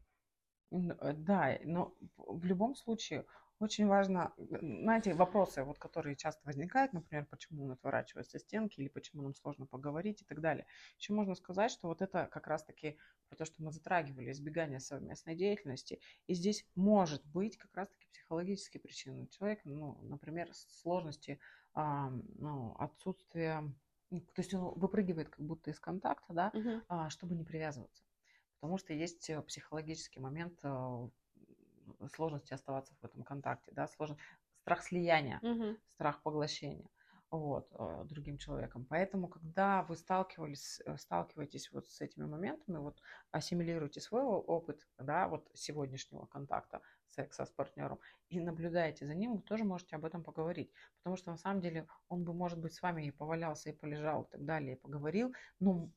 Э, 0.71 1.13
да, 1.13 1.57
но 1.63 1.93
в 2.17 2.43
любом 2.45 2.75
случае 2.75 3.25
очень 3.59 3.87
важно, 3.87 4.33
знаете, 4.37 5.13
вопросы, 5.13 5.63
вот, 5.63 5.79
которые 5.79 6.15
часто 6.15 6.41
возникают, 6.45 6.93
например, 6.93 7.25
почему 7.29 7.71
отворачиваются 7.71 8.39
стенки 8.39 8.79
или 8.79 8.89
почему 8.89 9.21
нам 9.21 9.33
сложно 9.35 9.65
поговорить 9.65 10.21
и 10.21 10.25
так 10.25 10.41
далее. 10.41 10.65
Еще 10.97 11.13
можно 11.13 11.35
сказать, 11.35 11.71
что 11.71 11.87
вот 11.87 12.01
это 12.01 12.27
как 12.31 12.47
раз-таки 12.47 12.97
про 13.29 13.37
то, 13.37 13.45
что 13.45 13.63
мы 13.63 13.71
затрагивали, 13.71 14.31
избегание 14.31 14.79
совместной 14.79 15.35
деятельности. 15.35 15.99
И 16.27 16.33
здесь 16.33 16.67
может 16.75 17.25
быть 17.25 17.57
как 17.57 17.73
раз-таки 17.75 18.07
психологические 18.11 18.81
причины. 18.81 19.27
Человек, 19.27 19.61
ну, 19.63 19.97
например, 20.03 20.49
сложности, 20.53 21.39
а, 21.73 22.09
ну, 22.35 22.75
отсутствие, 22.77 23.73
ну, 24.09 24.19
то 24.21 24.41
есть 24.41 24.53
он 24.53 24.79
выпрыгивает 24.79 25.29
как 25.29 25.43
будто 25.43 25.71
из 25.71 25.79
контакта, 25.79 26.33
да, 26.33 26.51
угу. 26.53 26.81
а, 26.87 27.09
чтобы 27.09 27.35
не 27.35 27.43
привязываться. 27.43 28.03
Потому 28.59 28.77
что 28.77 28.93
есть 28.93 29.29
э, 29.29 29.41
психологический 29.41 30.19
момент 30.19 30.59
а, 30.63 31.09
сложности 32.13 32.53
оставаться 32.53 32.93
в 33.01 33.05
этом 33.05 33.23
контакте, 33.23 33.71
да, 33.73 33.87
сложность, 33.87 34.21
страх 34.61 34.83
слияния, 34.83 35.39
угу. 35.41 35.77
страх 35.95 36.21
поглощения 36.21 36.87
вот, 37.37 37.67
э, 37.71 38.03
другим 38.05 38.37
человеком. 38.37 38.85
Поэтому, 38.89 39.27
когда 39.27 39.83
вы 39.83 39.95
сталкивались, 39.95 40.81
э, 40.85 40.97
сталкиваетесь 40.97 41.71
вот 41.71 41.87
с 41.87 42.01
этими 42.01 42.25
моментами, 42.25 42.77
вот 42.77 43.01
ассимилируете 43.31 44.01
свой 44.01 44.23
опыт, 44.23 44.87
да, 44.97 45.27
вот 45.27 45.49
сегодняшнего 45.53 46.25
контакта, 46.25 46.81
секса 47.09 47.45
с 47.45 47.49
партнером, 47.49 47.99
и 48.29 48.39
наблюдаете 48.39 49.05
за 49.05 49.15
ним, 49.15 49.35
вы 49.35 49.41
тоже 49.41 49.63
можете 49.63 49.95
об 49.95 50.05
этом 50.05 50.23
поговорить. 50.23 50.71
Потому 50.97 51.15
что 51.15 51.31
на 51.31 51.37
самом 51.37 51.61
деле 51.61 51.87
он 52.07 52.23
бы, 52.23 52.33
может 52.33 52.59
быть, 52.59 52.73
с 52.73 52.81
вами 52.81 53.07
и 53.07 53.11
повалялся, 53.11 53.69
и 53.69 53.73
полежал, 53.73 54.23
и 54.23 54.31
так 54.31 54.45
далее, 54.45 54.75
и 54.75 54.79
поговорил, 54.79 55.33
но 55.59 55.89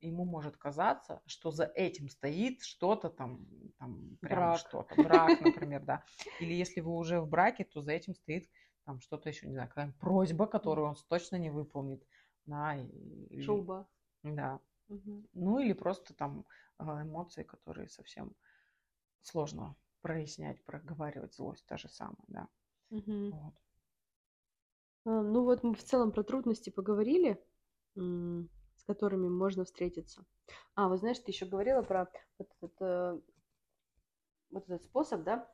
ему 0.00 0.24
может 0.24 0.56
казаться, 0.56 1.20
что 1.26 1.50
за 1.50 1.64
этим 1.64 2.08
стоит 2.08 2.62
что-то 2.62 3.10
там, 3.10 3.46
там 3.78 4.16
прям 4.20 4.56
что-то, 4.56 4.94
брак, 4.96 5.40
например, 5.40 5.84
да. 5.84 6.04
Или 6.40 6.54
если 6.54 6.80
вы 6.80 6.92
уже 6.92 7.20
в 7.20 7.28
браке, 7.28 7.64
то 7.64 7.82
за 7.82 7.92
этим 7.92 8.14
стоит 8.14 8.48
там 8.84 9.00
что-то 9.00 9.28
еще, 9.28 9.46
не 9.46 9.52
знаю, 9.52 9.68
какая 9.68 9.92
просьба, 10.00 10.46
которую 10.46 10.88
он 10.88 10.96
точно 11.08 11.36
не 11.36 11.50
выполнит. 11.50 12.06
Да, 12.46 12.76
и, 12.76 13.40
Шуба. 13.42 13.88
Да. 14.22 14.60
Угу. 14.88 15.28
Ну 15.34 15.58
или 15.60 15.72
просто 15.72 16.14
там 16.14 16.44
а, 16.78 17.02
эмоции, 17.02 17.44
которые 17.44 17.88
совсем 17.88 18.34
сложно 19.22 19.76
прояснять, 20.00 20.64
проговаривать, 20.64 21.34
злость 21.34 21.64
та 21.66 21.76
же 21.76 21.88
самая, 21.88 22.24
да. 22.26 22.48
Угу. 22.90 23.30
Вот. 23.30 23.54
А, 25.04 25.22
ну 25.22 25.44
вот 25.44 25.62
мы 25.62 25.74
в 25.74 25.82
целом 25.82 26.10
про 26.10 26.22
трудности 26.22 26.70
поговорили 26.70 27.42
с 28.80 28.84
которыми 28.84 29.28
можно 29.28 29.64
встретиться. 29.64 30.24
А, 30.74 30.88
вот 30.88 31.00
знаешь, 31.00 31.18
ты 31.18 31.30
еще 31.30 31.46
говорила 31.46 31.82
про 31.82 32.08
вот 32.38 32.48
этот, 32.60 32.80
э, 32.80 33.20
вот 34.50 34.64
этот 34.64 34.84
способ, 34.84 35.22
да, 35.22 35.52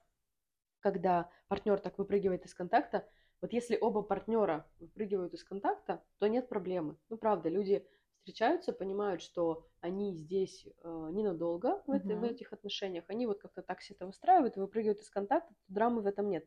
когда 0.81 1.29
партнер 1.49 1.81
так 1.81 1.99
выпрыгивает 1.99 2.45
из 2.45 2.55
контакта. 2.55 3.09
Вот 3.41 3.53
если 3.53 3.77
оба 3.81 4.03
партнера 4.03 4.67
выпрыгивают 4.79 5.35
из 5.35 5.43
контакта, 5.43 6.03
то 6.19 6.29
нет 6.29 6.49
проблемы. 6.49 6.97
Ну, 7.09 7.19
правда, 7.19 7.49
люди 7.49 7.87
встречаются, 8.19 8.73
понимают, 8.73 9.21
что 9.23 9.67
они 9.81 10.15
здесь 10.15 10.65
э, 10.67 11.09
ненадолго 11.13 11.83
в, 11.87 11.91
uh-huh. 11.91 12.19
в 12.19 12.25
этих 12.25 12.53
отношениях, 12.53 13.05
они 13.09 13.27
вот 13.27 13.41
как-то 13.41 13.63
так 13.63 13.81
все 13.81 13.95
это 13.95 14.07
выстраивают 14.07 14.57
выпрыгивают 14.57 15.01
из 15.01 15.11
контакта, 15.11 15.53
то 15.53 15.75
драмы 15.75 16.01
в 16.03 16.07
этом 16.07 16.29
нет. 16.29 16.47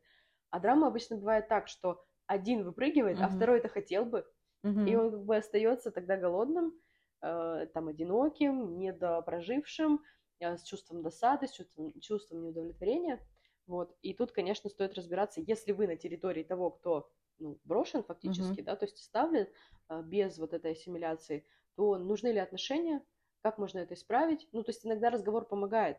А 0.49 0.59
драма 0.59 0.87
обычно 0.87 1.17
бывает 1.17 1.47
так, 1.47 1.67
что 1.67 2.03
один 2.25 2.63
выпрыгивает, 2.63 3.17
uh-huh. 3.17 3.25
а 3.25 3.29
второй 3.29 3.59
это 3.59 3.67
хотел 3.67 4.05
бы, 4.05 4.25
Угу. 4.63 4.81
И 4.81 4.95
он 4.95 5.11
как 5.11 5.25
бы 5.25 5.35
остается 5.37 5.91
тогда 5.91 6.17
голодным, 6.17 6.73
э, 7.21 7.67
там 7.73 7.87
одиноким, 7.87 8.77
недопрожившим, 8.77 10.03
э, 10.39 10.57
с 10.57 10.63
чувством 10.63 11.01
досады, 11.01 11.47
с 11.47 11.51
чувством, 11.51 11.93
чувством 12.01 12.41
неудовлетворения. 12.41 13.25
Вот. 13.67 13.95
И 14.01 14.13
тут, 14.13 14.31
конечно, 14.31 14.69
стоит 14.69 14.95
разбираться, 14.95 15.41
если 15.41 15.71
вы 15.71 15.87
на 15.87 15.95
территории 15.95 16.43
того, 16.43 16.71
кто 16.71 17.09
ну, 17.39 17.59
брошен 17.63 18.03
фактически, 18.03 18.59
uh 18.61 18.63
да, 18.63 18.75
то 18.75 18.85
есть 18.85 18.99
оставлен 18.99 19.47
э, 19.89 20.01
без 20.03 20.37
вот 20.37 20.53
этой 20.53 20.71
ассимиляции, 20.71 21.45
то 21.75 21.97
нужны 21.97 22.29
ли 22.29 22.39
отношения, 22.39 23.01
как 23.41 23.57
можно 23.57 23.79
это 23.79 23.93
исправить. 23.93 24.47
Ну, 24.51 24.63
то 24.63 24.71
есть 24.71 24.85
иногда 24.85 25.09
разговор 25.09 25.45
помогает, 25.45 25.97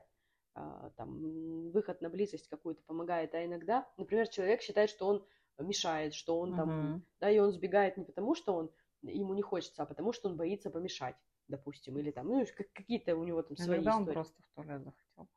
э, 0.57 0.91
там, 0.97 1.71
выход 1.71 2.01
на 2.03 2.11
близость 2.11 2.49
какую-то 2.49 2.83
помогает, 2.83 3.35
а 3.35 3.45
иногда, 3.45 3.89
например, 3.97 4.29
человек 4.29 4.61
считает, 4.61 4.91
что 4.91 5.07
он 5.07 5.25
мешает, 5.65 6.15
что 6.15 6.39
он 6.39 6.57
там, 6.57 6.71
uh-huh. 6.71 7.01
да, 7.21 7.31
и 7.31 7.39
он 7.39 7.53
сбегает 7.53 7.97
не 7.97 8.05
потому, 8.05 8.35
что 8.35 8.55
он 8.55 8.71
ему 9.03 9.35
не 9.35 9.43
хочется, 9.43 9.83
а 9.83 9.87
потому 9.87 10.13
что 10.13 10.29
он 10.29 10.37
боится 10.37 10.71
помешать, 10.71 11.17
допустим, 11.49 11.99
или 11.99 12.11
там, 12.11 12.29
ну, 12.29 12.47
какие-то 12.75 13.17
у 13.17 13.25
него 13.25 13.43
там 13.43 13.57
свои 13.57 13.79
Иногда 13.79 13.97
он 13.97 14.07
просто 14.07 14.43
в 14.43 14.55
туалет 14.55 14.85
захотел. 14.85 15.29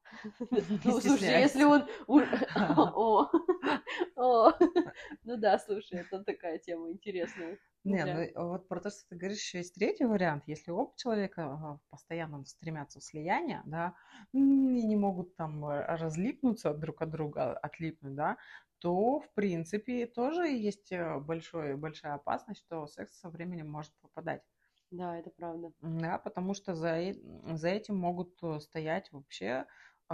Ну, 0.85 1.01
слушай, 1.01 1.41
если 1.41 1.63
он... 1.63 1.87
Ну 5.23 5.37
да, 5.37 5.59
слушай, 5.59 5.99
это 5.99 6.23
такая 6.23 6.59
тема 6.59 6.91
интересная. 6.91 7.57
Не, 7.83 8.05
ну 8.05 8.47
вот 8.49 8.69
про 8.69 8.79
то, 8.79 8.89
что 8.89 9.01
ты 9.09 9.15
говоришь, 9.17 9.53
есть 9.53 9.75
третий 9.75 10.05
вариант. 10.05 10.43
Если 10.47 10.71
оба 10.71 10.93
человека 10.95 11.79
постоянно 11.89 12.45
стремятся 12.45 12.99
в 12.99 13.03
слияние, 13.03 13.61
да, 13.65 13.95
и 14.31 14.39
не 14.39 14.95
могут 14.95 15.35
там 15.35 15.65
э, 15.65 15.85
разлипнуться 15.97 16.73
друг 16.73 17.01
от 17.01 17.09
друга, 17.09 17.53
отлипнуть, 17.57 18.15
да, 18.15 18.37
то, 18.79 19.19
в 19.19 19.33
принципе, 19.33 20.05
тоже 20.07 20.47
есть 20.47 20.91
э, 20.93 21.19
большой, 21.19 21.75
большая 21.75 22.13
опасность, 22.13 22.61
что 22.61 22.87
секс 22.87 23.19
со 23.19 23.29
временем 23.29 23.69
может 23.69 23.93
пропадать. 23.99 24.43
Да, 24.91 25.17
это 25.17 25.29
правда. 25.31 25.73
Да, 25.81 26.17
потому 26.17 26.53
что 26.53 26.75
за, 26.75 27.13
за 27.55 27.67
этим 27.67 27.97
могут 27.97 28.41
э, 28.43 28.59
стоять 28.59 29.11
вообще 29.11 29.47
а, 29.47 29.65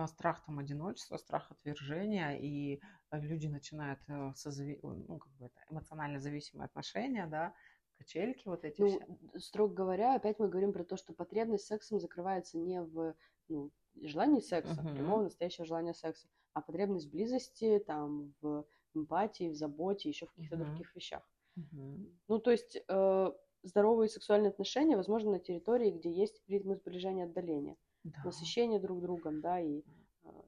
страх 0.08 0.45
там 0.45 0.60
одиночества, 0.60 1.17
страх 1.17 1.52
отвержения, 1.52 2.38
и 2.38 2.82
люди 3.12 3.47
начинают 3.47 3.99
э, 4.08 4.32
созави... 4.36 4.80
ну, 4.84 5.17
как 5.17 5.32
бы 5.34 5.45
это, 5.45 5.56
эмоционально 5.69 6.19
зависимые 6.19 6.65
отношения, 6.65 7.28
да, 7.28 7.54
качельки 7.97 8.47
вот 8.47 8.63
эти 8.63 8.82
ну, 8.82 8.88
все. 8.88 9.39
Строго 9.39 9.73
говоря, 9.73 10.15
опять 10.15 10.39
мы 10.39 10.47
говорим 10.47 10.73
про 10.73 10.84
то, 10.84 10.97
что 10.97 11.13
потребность 11.13 11.65
сексом 11.65 11.99
закрывается 11.99 12.58
не 12.58 12.82
в 12.82 13.15
ну, 13.47 13.71
желании 14.02 14.39
секса, 14.39 14.82
uh-huh. 14.82 14.93
прямого 14.93 15.23
настоящего 15.23 15.65
желания 15.65 15.93
секса, 15.93 16.28
а 16.54 16.62
потребность 16.62 17.10
близости, 17.10 17.84
там, 17.86 18.34
в 18.41 18.65
эмпатии, 18.93 19.49
в 19.49 19.56
заботе, 19.56 20.10
еще 20.10 20.25
в 20.25 20.32
каких-то 20.32 20.56
uh-huh. 20.56 20.65
других 20.65 20.95
вещах. 20.95 21.23
Uh-huh. 21.58 22.15
Ну, 22.28 22.39
то 22.39 22.52
есть, 22.52 22.78
э, 22.88 23.32
здоровые 23.63 24.10
сексуальные 24.10 24.49
отношения 24.49 24.95
возможны 24.95 25.32
на 25.32 25.39
территории, 25.39 25.91
где 25.91 26.12
есть 26.12 26.41
ритмы 26.47 26.75
сближения 26.75 27.25
отдаления, 27.25 27.75
Да. 28.03 28.23
насыщение 28.23 28.79
друг 28.79 29.01
другом, 29.01 29.41
да, 29.41 29.59
и 29.59 29.83
а, 30.23 30.43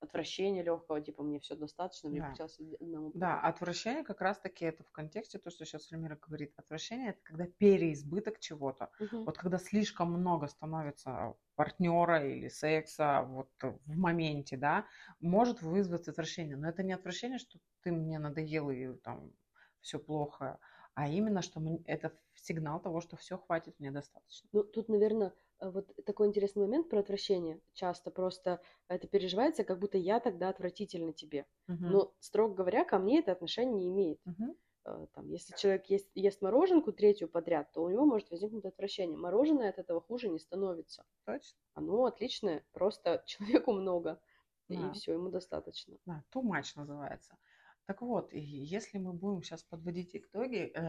отвращение 0.00 0.62
легкого, 0.62 1.00
типа 1.00 1.22
мне 1.22 1.40
все 1.40 1.56
достаточно, 1.56 2.10
мне 2.10 2.20
Да. 2.20 2.28
хотелось 2.28 2.58
одному. 2.80 3.12
Да, 3.14 3.40
отвращение 3.40 4.04
как 4.04 4.20
раз-таки 4.22 4.64
это 4.64 4.84
в 4.84 4.90
контексте 4.90 5.38
то, 5.38 5.50
что 5.50 5.64
сейчас 5.66 5.92
Эльмира 5.92 6.16
говорит. 6.16 6.54
Отвращение 6.56 7.10
это 7.10 7.20
когда 7.22 7.46
переизбыток 7.46 8.38
чего-то. 8.40 8.90
Мгм. 8.98 9.26
Вот 9.26 9.36
когда 9.38 9.58
слишком 9.58 10.12
много 10.12 10.46
становится 10.46 11.34
партнера 11.54 12.26
или 12.26 12.48
секса 12.48 13.22
вот 13.22 13.50
в 13.62 13.96
моменте, 13.98 14.56
да, 14.56 14.86
может 15.20 15.62
вызвать 15.62 16.08
отвращение. 16.08 16.56
Но 16.56 16.68
это 16.68 16.82
не 16.82 16.92
отвращение, 16.94 17.38
что 17.38 17.58
ты 17.82 17.92
мне 17.92 18.18
надоел 18.18 18.70
и 18.70 18.94
там 18.98 19.32
все 19.80 19.98
плохо, 19.98 20.58
а 20.94 21.08
именно, 21.08 21.42
что 21.42 21.60
мы- 21.60 21.82
это 21.86 22.18
сигнал 22.34 22.80
того, 22.80 23.00
что 23.00 23.16
все 23.16 23.36
хватит, 23.36 23.78
мне 23.78 23.90
достаточно. 23.90 24.48
Ну, 24.52 24.64
тут, 24.64 24.88
наверное, 24.88 25.34
вот 25.70 25.92
такой 26.04 26.26
интересный 26.28 26.62
момент 26.62 26.88
про 26.88 27.00
отвращение. 27.00 27.60
Часто 27.72 28.10
просто 28.10 28.60
это 28.88 29.06
переживается, 29.08 29.64
как 29.64 29.78
будто 29.78 29.98
я 29.98 30.20
тогда 30.20 30.48
отвратительна 30.48 31.12
тебе. 31.12 31.46
Мгм. 31.68 31.88
Но, 31.88 32.14
строго 32.20 32.54
говоря, 32.54 32.84
ко 32.84 32.98
мне 32.98 33.20
это 33.20 33.32
отношение 33.32 33.74
не 33.74 33.88
имеет. 33.88 34.20
Э, 34.84 35.06
Там, 35.14 35.28
если 35.28 35.54
человек 35.54 35.86
ест, 35.86 36.10
ест 36.14 36.42
мороженку 36.42 36.92
третью 36.92 37.28
подряд, 37.28 37.72
то 37.72 37.82
у 37.84 37.90
него 37.90 38.04
может 38.06 38.30
возникнуть 38.30 38.64
отвращение. 38.64 39.18
Мороженое 39.18 39.70
от 39.70 39.78
этого 39.78 40.00
хуже 40.00 40.28
не 40.28 40.38
становится. 40.38 41.06
Точно. 41.24 41.58
Оно 41.74 42.04
отличное, 42.06 42.66
просто 42.72 43.22
человеку 43.26 43.72
много. 43.72 44.20
И 44.68 44.90
Да. 44.90 44.92
все, 44.92 45.12
ему 45.14 45.28
достаточно. 45.30 45.98
Да, 46.06 46.24
too 46.32 46.42
much 46.42 46.72
называется. 46.76 47.38
Так 47.86 48.02
вот, 48.02 48.32
и 48.32 48.40
если 48.40 48.98
мы 48.98 49.12
будем 49.12 49.42
сейчас 49.42 49.62
подводить 49.64 50.14
итоги, 50.14 50.70
э, 50.74 50.80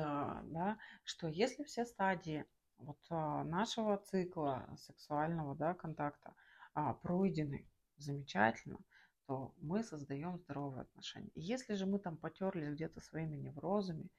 да, 0.46 0.78
что 1.04 1.28
если 1.28 1.64
все 1.64 1.86
стадии 1.86 2.46
вот 2.86 3.00
а, 3.10 3.44
нашего 3.44 3.98
цикла 3.98 4.68
сексуального 4.78 5.56
да, 5.56 5.74
контакта 5.74 6.34
а, 6.74 6.94
пройдены 6.94 7.68
замечательно, 7.98 8.80
то 9.28 9.54
мы 9.58 9.84
создаем 9.84 10.38
здоровые 10.38 10.82
отношения. 10.82 11.32
И 11.36 11.42
если 11.42 11.76
же 11.76 11.86
мы 11.86 12.00
там 12.00 12.18
потерлись 12.18 12.74
где-то 12.74 13.00
своими 13.00 13.38
неврозами, 13.38 14.10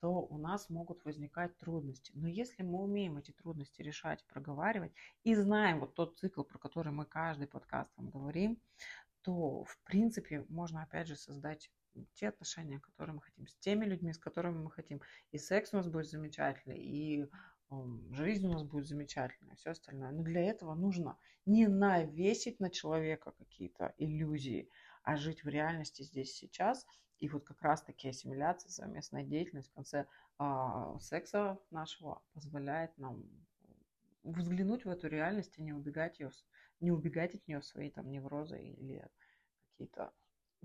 то 0.00 0.10
у 0.10 0.38
нас 0.38 0.70
могут 0.70 1.04
возникать 1.04 1.56
трудности. 1.58 2.12
Но 2.14 2.28
если 2.28 2.62
мы 2.62 2.82
умеем 2.82 3.18
эти 3.18 3.32
трудности 3.32 3.82
решать, 3.82 4.24
проговаривать 4.26 4.92
и 5.24 5.34
знаем 5.34 5.80
вот 5.80 5.94
тот 5.94 6.16
цикл, 6.18 6.42
про 6.42 6.58
который 6.58 6.92
мы 6.92 7.04
каждый 7.04 7.48
подкаст 7.48 7.90
вам 7.96 8.10
говорим, 8.10 8.60
то 9.22 9.64
в 9.64 9.78
принципе 9.84 10.44
можно 10.48 10.82
опять 10.82 11.08
же 11.08 11.16
создать 11.16 11.70
те 12.14 12.28
отношения, 12.28 12.78
которые 12.78 13.14
мы 13.14 13.22
хотим, 13.22 13.46
с 13.48 13.56
теми 13.56 13.84
людьми, 13.84 14.12
с 14.12 14.18
которыми 14.18 14.58
мы 14.58 14.70
хотим. 14.70 15.00
И 15.32 15.38
секс 15.38 15.72
у 15.72 15.76
нас 15.78 15.88
будет 15.88 16.08
замечательный, 16.08 16.78
и 16.78 17.28
жизнь 18.12 18.46
у 18.46 18.52
нас 18.52 18.62
будет 18.62 18.86
замечательная, 18.86 19.56
все 19.56 19.70
остальное. 19.70 20.10
Но 20.10 20.22
для 20.22 20.42
этого 20.42 20.74
нужно 20.74 21.18
не 21.46 21.66
навесить 21.66 22.60
на 22.60 22.70
человека 22.70 23.32
какие-то 23.32 23.94
иллюзии, 23.98 24.70
а 25.02 25.16
жить 25.16 25.44
в 25.44 25.48
реальности 25.48 26.02
здесь 26.02 26.34
сейчас. 26.34 26.86
И 27.18 27.28
вот 27.28 27.44
как 27.44 27.60
раз-таки 27.62 28.08
ассимиляция, 28.08 28.70
совместная 28.70 29.24
деятельность 29.24 29.70
в 29.70 29.74
конце 29.74 30.06
а, 30.38 30.98
секса 31.00 31.58
нашего 31.70 32.22
позволяет 32.32 32.96
нам 32.96 33.24
взглянуть 34.22 34.84
в 34.84 34.88
эту 34.88 35.08
реальность 35.08 35.58
и 35.58 35.62
не 35.62 35.72
убегать, 35.72 36.20
ее, 36.20 36.30
не 36.80 36.92
убегать 36.92 37.34
от 37.34 37.46
нее 37.48 37.62
свои 37.62 37.90
там 37.90 38.10
неврозы 38.10 38.60
или 38.62 39.08
какие-то 39.70 40.12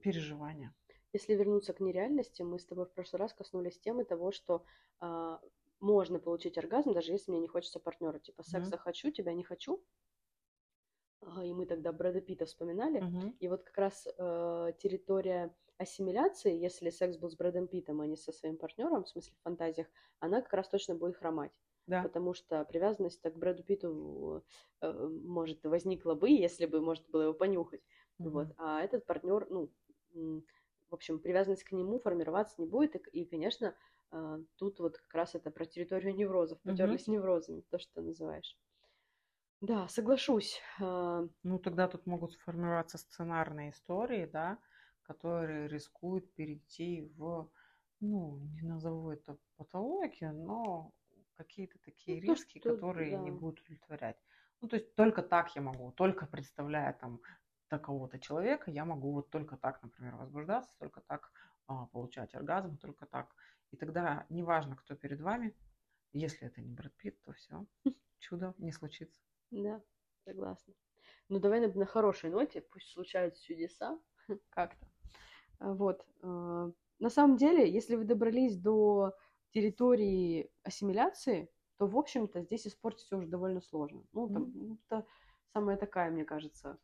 переживания. 0.02 0.74
Если 1.12 1.34
вернуться 1.34 1.74
к 1.74 1.80
нереальности, 1.80 2.42
мы 2.42 2.60
с 2.60 2.66
тобой 2.66 2.86
в 2.86 2.94
прошлый 2.94 3.20
раз 3.20 3.34
коснулись 3.34 3.80
темы 3.80 4.04
того, 4.04 4.32
что 4.32 4.66
а, 5.00 5.40
можно 5.84 6.20
получить 6.20 6.58
оргазм, 6.58 6.94
даже 6.94 7.12
если 7.12 7.32
мне 7.32 7.42
не 7.42 7.48
хочется 7.48 7.80
партнера. 7.80 8.20
Типа 8.20 8.44
секса 8.44 8.78
хочу, 8.78 9.12
тебя 9.12 9.34
не 9.34 9.44
хочу. 9.44 9.84
А, 11.22 11.44
И 11.46 11.54
мы 11.54 11.66
тогда 11.66 11.92
Брэда 11.92 12.22
Питта 12.22 12.46
вспоминали. 12.46 13.06
Мгм. 13.06 13.34
И 13.40 13.48
вот 13.48 13.64
как 13.64 13.78
раз 13.78 14.08
э, 14.08 14.74
территория 14.78 15.56
ассимиляции, 15.78 16.56
если 16.56 16.90
секс 16.90 17.18
был 17.18 17.30
с 17.30 17.36
Брэдом 17.36 17.68
Питтом, 17.68 18.02
а 18.02 18.08
не 18.08 18.16
со 18.16 18.32
своим 18.32 18.58
партнером, 18.58 19.04
в 19.04 19.10
смысле 19.10 19.36
в 19.38 19.42
фантазиях, 19.44 19.88
она 20.20 20.42
как 20.42 20.54
раз 20.54 20.70
точно 20.70 20.96
будет 20.96 21.18
хромать. 21.18 21.52
Да. 21.88 22.02
Потому 22.02 22.34
что 22.34 22.64
привязанность 22.66 23.22
к 23.22 23.36
Брэду 23.36 23.64
Питту, 23.64 24.44
э, 24.82 24.92
может, 24.92 25.64
возникла 25.64 26.16
бы, 26.16 26.30
если 26.30 26.66
бы 26.66 26.82
можно 26.82 27.06
было 27.10 27.24
его 27.24 27.34
понюхать. 27.34 27.82
Вот. 28.24 28.48
Мгм. 28.48 28.54
А 28.58 28.82
этот 28.82 29.06
партнер, 29.06 29.48
ну, 29.50 29.72
в 30.14 30.94
общем, 30.94 31.20
привязанность 31.20 31.64
к 31.64 31.72
нему 31.72 32.00
формироваться 32.00 32.62
не 32.62 32.68
будет. 32.68 32.96
И, 32.96 33.22
и, 33.22 33.26
конечно, 33.26 33.76
тут 34.58 34.80
вот 34.80 34.98
как 34.98 35.14
раз 35.14 35.36
это 35.36 35.52
про 35.52 35.66
территорию 35.66 36.16
неврозов. 36.16 36.62
Потерлись 36.62 37.08
неврозами, 37.08 37.62
то, 37.62 37.80
что 37.80 37.96
ты 37.96 38.02
называешь. 38.02 38.58
Да, 39.62 39.88
соглашусь. 39.88 40.62
Э, 40.82 41.28
Ну, 41.44 41.60
тогда 41.60 41.88
тут 41.88 42.06
могут 42.06 42.34
сформироваться 42.34 42.98
сценарные 42.98 43.72
истории, 43.72 44.26
да, 44.26 44.60
которые 45.04 45.68
рискуют 45.68 46.34
перейти 46.34 47.12
в, 47.18 47.50
ну, 48.00 48.40
не 48.54 48.62
назову 48.62 49.12
это 49.12 49.38
патологию, 49.58 50.34
но 50.34 50.92
какие-то 51.36 51.80
такие 51.80 52.20
Ну, 52.20 52.36
риски, 52.36 52.60
что- 52.60 52.76
которые 52.76 53.12
не 53.18 53.32
да. 53.32 53.40
будут 53.40 53.62
удовлетворять. 53.62 54.18
Ну, 54.62 54.68
то 54.68 54.76
есть 54.76 54.96
только 54.96 55.22
так 55.24 55.56
я 55.56 55.62
могу, 55.62 55.92
только 55.92 56.26
представляя 56.26 56.94
там 56.94 57.22
такого-то 57.70 58.20
человека, 58.20 58.70
я 58.72 58.86
могу 58.86 59.14
вот 59.14 59.30
только 59.30 59.58
так, 59.58 59.82
например, 59.82 60.16
возбуждаться, 60.16 60.78
только 60.80 61.02
так 61.02 61.32
а, 61.68 61.88
получать 61.88 62.36
оргазм, 62.36 62.78
только 62.78 63.06
так. 63.06 63.34
И 63.74 63.76
тогда 63.76 64.28
неважно, 64.30 64.76
кто 64.76 64.96
перед 64.96 65.20
вами, 65.20 65.56
если 66.14 66.48
это 66.48 66.62
не 66.62 66.72
Брэд 66.72 66.94
Питт, 66.96 67.20
то 67.24 67.34
все, 67.34 67.66
чудо 68.20 68.54
не 68.60 68.72
случится. 68.72 69.20
Да, 69.50 69.82
согласна. 70.26 70.76
Ну, 71.28 71.40
давай 71.40 71.60
на, 71.60 71.74
на 71.74 71.86
хорошей 71.88 72.30
ноте, 72.30 72.62
пусть 72.62 72.92
случаются 72.92 73.44
чудеса 73.44 74.00
как-то. 74.52 74.88
А, 75.60 75.74
Вот. 75.74 76.06
э, 76.22 76.72
На 77.00 77.10
самом 77.10 77.38
деле, 77.38 77.68
если 77.72 77.96
вы 77.96 78.06
добрались 78.06 78.58
до 78.58 79.16
территории 79.54 80.52
ассимиляции, 80.64 81.50
то, 81.78 81.88
в 81.88 81.98
общем-то, 81.98 82.44
здесь 82.44 82.68
испортить 82.68 83.06
все 83.06 83.18
уже 83.18 83.28
довольно 83.28 83.62
сложно. 83.62 84.04
Ну, 84.14 84.30
там, 84.30 84.52
ну, 84.54 84.78
это 84.88 85.08
самая 85.54 85.78
такая, 85.78 86.12
мне 86.12 86.26
кажется, 86.26 86.78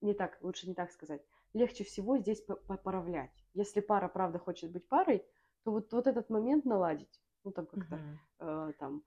не 0.00 0.14
так, 0.14 0.38
лучше 0.42 0.68
не 0.68 0.74
так 0.74 0.90
сказать. 0.90 1.22
Легче 1.52 1.84
всего 1.84 2.18
здесь 2.18 2.40
по- 2.42 2.56
поправлять. 2.56 3.32
Если 3.54 3.80
пара, 3.80 4.08
правда, 4.08 4.38
хочет 4.38 4.70
быть 4.70 4.86
парой, 4.88 5.24
то 5.64 5.72
вот, 5.72 5.92
вот 5.92 6.06
этот 6.06 6.30
момент 6.30 6.64
наладить. 6.64 7.20
Ну, 7.44 7.52
там 7.52 7.66
как-то 7.66 7.96
Мгм. 7.96 8.18
э, 8.40 8.72
там 8.78 9.02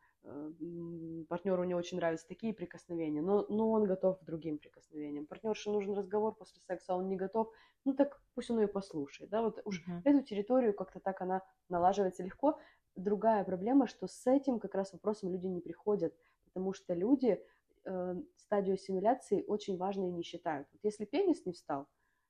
партнеру 1.28 1.64
не 1.66 1.76
очень 1.76 1.98
нравятся 1.98 2.28
такие 2.28 2.54
прикосновения, 2.54 3.22
но, 3.22 3.46
но 3.50 3.70
он 3.72 3.86
готов 3.86 4.20
к 4.20 4.24
другим 4.24 4.58
прикосновениям. 4.58 5.26
Партнерше 5.26 5.70
нужен 5.70 5.94
разговор 5.94 6.34
после 6.34 6.62
секса, 6.62 6.94
а 6.94 6.96
он 6.96 7.10
не 7.10 7.18
готов, 7.18 7.52
ну 7.86 7.94
так 7.94 8.22
пусть 8.34 8.50
он 8.50 8.60
ее 8.62 8.68
послушает. 8.68 9.30
Да? 9.30 9.42
Вот 9.42 9.60
уж 9.66 9.84
эту 10.04 10.22
территорию 10.24 10.74
как-то 10.74 11.00
так 11.00 11.22
она 11.22 11.42
налаживается 11.70 12.24
легко. 12.24 12.58
Другая 12.96 13.44
проблема, 13.44 13.88
что 13.88 14.08
с 14.08 14.26
этим 14.28 14.60
как 14.60 14.76
раз 14.76 14.94
вопросом 14.94 15.32
люди 15.32 15.48
не 15.48 15.60
приходят, 15.62 16.16
потому 16.46 16.74
что 16.74 16.94
люди 16.94 17.44
э, 17.86 18.16
стадию 18.38 18.76
ассимиляции 18.76 19.44
очень 19.46 19.78
важной 19.78 20.10
не 20.10 20.24
считают. 20.24 20.68
Вот 20.72 20.80
если 20.84 21.06
пенис 21.06 21.46
не 21.46 21.52
встал, 21.52 21.88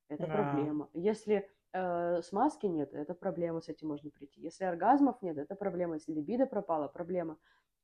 это 0.07 0.25
Да. 0.25 0.31
проблема. 0.31 0.89
Если 0.93 1.35
э, 1.35 1.43
смазки 1.73 2.67
нет, 2.67 2.93
это 2.93 3.13
проблема, 3.15 3.61
с 3.61 3.69
этим 3.69 3.87
можно 3.87 4.11
прийти. 4.11 4.41
Если 4.41 4.63
оргазмов 4.63 5.21
нет, 5.21 5.37
это 5.37 5.55
проблема. 5.55 5.95
Если 5.95 6.13
либидо 6.13 6.45
пропала, 6.45 6.87
проблема. 6.87 7.37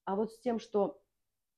А 0.05 0.15
вот 0.15 0.31
с 0.31 0.39
тем, 0.39 0.59
что 0.59 1.01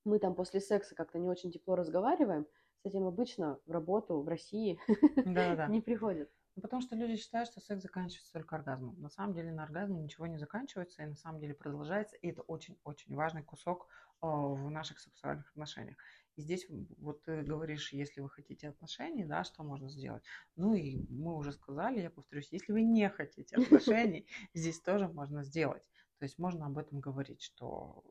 мы 0.05 0.19
там 0.19 0.35
после 0.35 0.61
секса 0.61 0.95
как-то 0.95 1.19
не 1.19 1.29
очень 1.29 1.51
тепло 1.51 1.75
разговариваем, 1.75 2.47
с 2.83 2.85
этим 2.85 3.05
обычно 3.05 3.59
в 3.65 3.71
работу 3.71 4.21
в 4.21 4.27
России 4.27 4.79
не 5.69 5.81
приходят. 5.81 6.29
Ну, 6.55 6.61
потому 6.61 6.81
что 6.81 6.95
люди 6.95 7.15
считают, 7.15 7.49
что 7.49 7.61
секс 7.61 7.81
заканчивается 7.81 8.33
только 8.33 8.55
оргазмом. 8.55 8.99
На 8.99 9.09
самом 9.09 9.33
деле 9.33 9.51
на 9.51 9.63
оргазме 9.63 10.01
ничего 10.01 10.27
не 10.27 10.37
заканчивается 10.37 11.03
и 11.03 11.05
на 11.05 11.15
самом 11.15 11.39
деле 11.39 11.53
продолжается. 11.53 12.17
И 12.17 12.29
это 12.29 12.41
очень-очень 12.41 13.15
важный 13.15 13.43
кусок 13.43 13.87
э, 14.21 14.27
в 14.27 14.69
наших 14.69 14.99
сексуальных 14.99 15.49
отношениях. 15.51 15.97
И 16.35 16.41
здесь 16.41 16.65
вот 16.97 17.23
ты 17.23 17.41
говоришь, 17.41 17.93
если 17.93 18.21
вы 18.21 18.29
хотите 18.29 18.69
отношений, 18.69 19.25
да, 19.25 19.43
что 19.43 19.63
можно 19.63 19.89
сделать? 19.89 20.23
Ну 20.55 20.73
и 20.73 21.05
мы 21.09 21.35
уже 21.35 21.51
сказали, 21.51 22.01
я 22.01 22.09
повторюсь, 22.09 22.51
если 22.51 22.71
вы 22.71 22.83
не 22.83 23.09
хотите 23.09 23.57
отношений, 23.57 24.27
здесь 24.53 24.79
тоже 24.79 25.07
можно 25.07 25.43
сделать. 25.43 25.83
То 26.19 26.25
есть 26.25 26.37
можно 26.37 26.67
об 26.67 26.77
этом 26.77 26.99
говорить, 26.99 27.41
что 27.41 28.03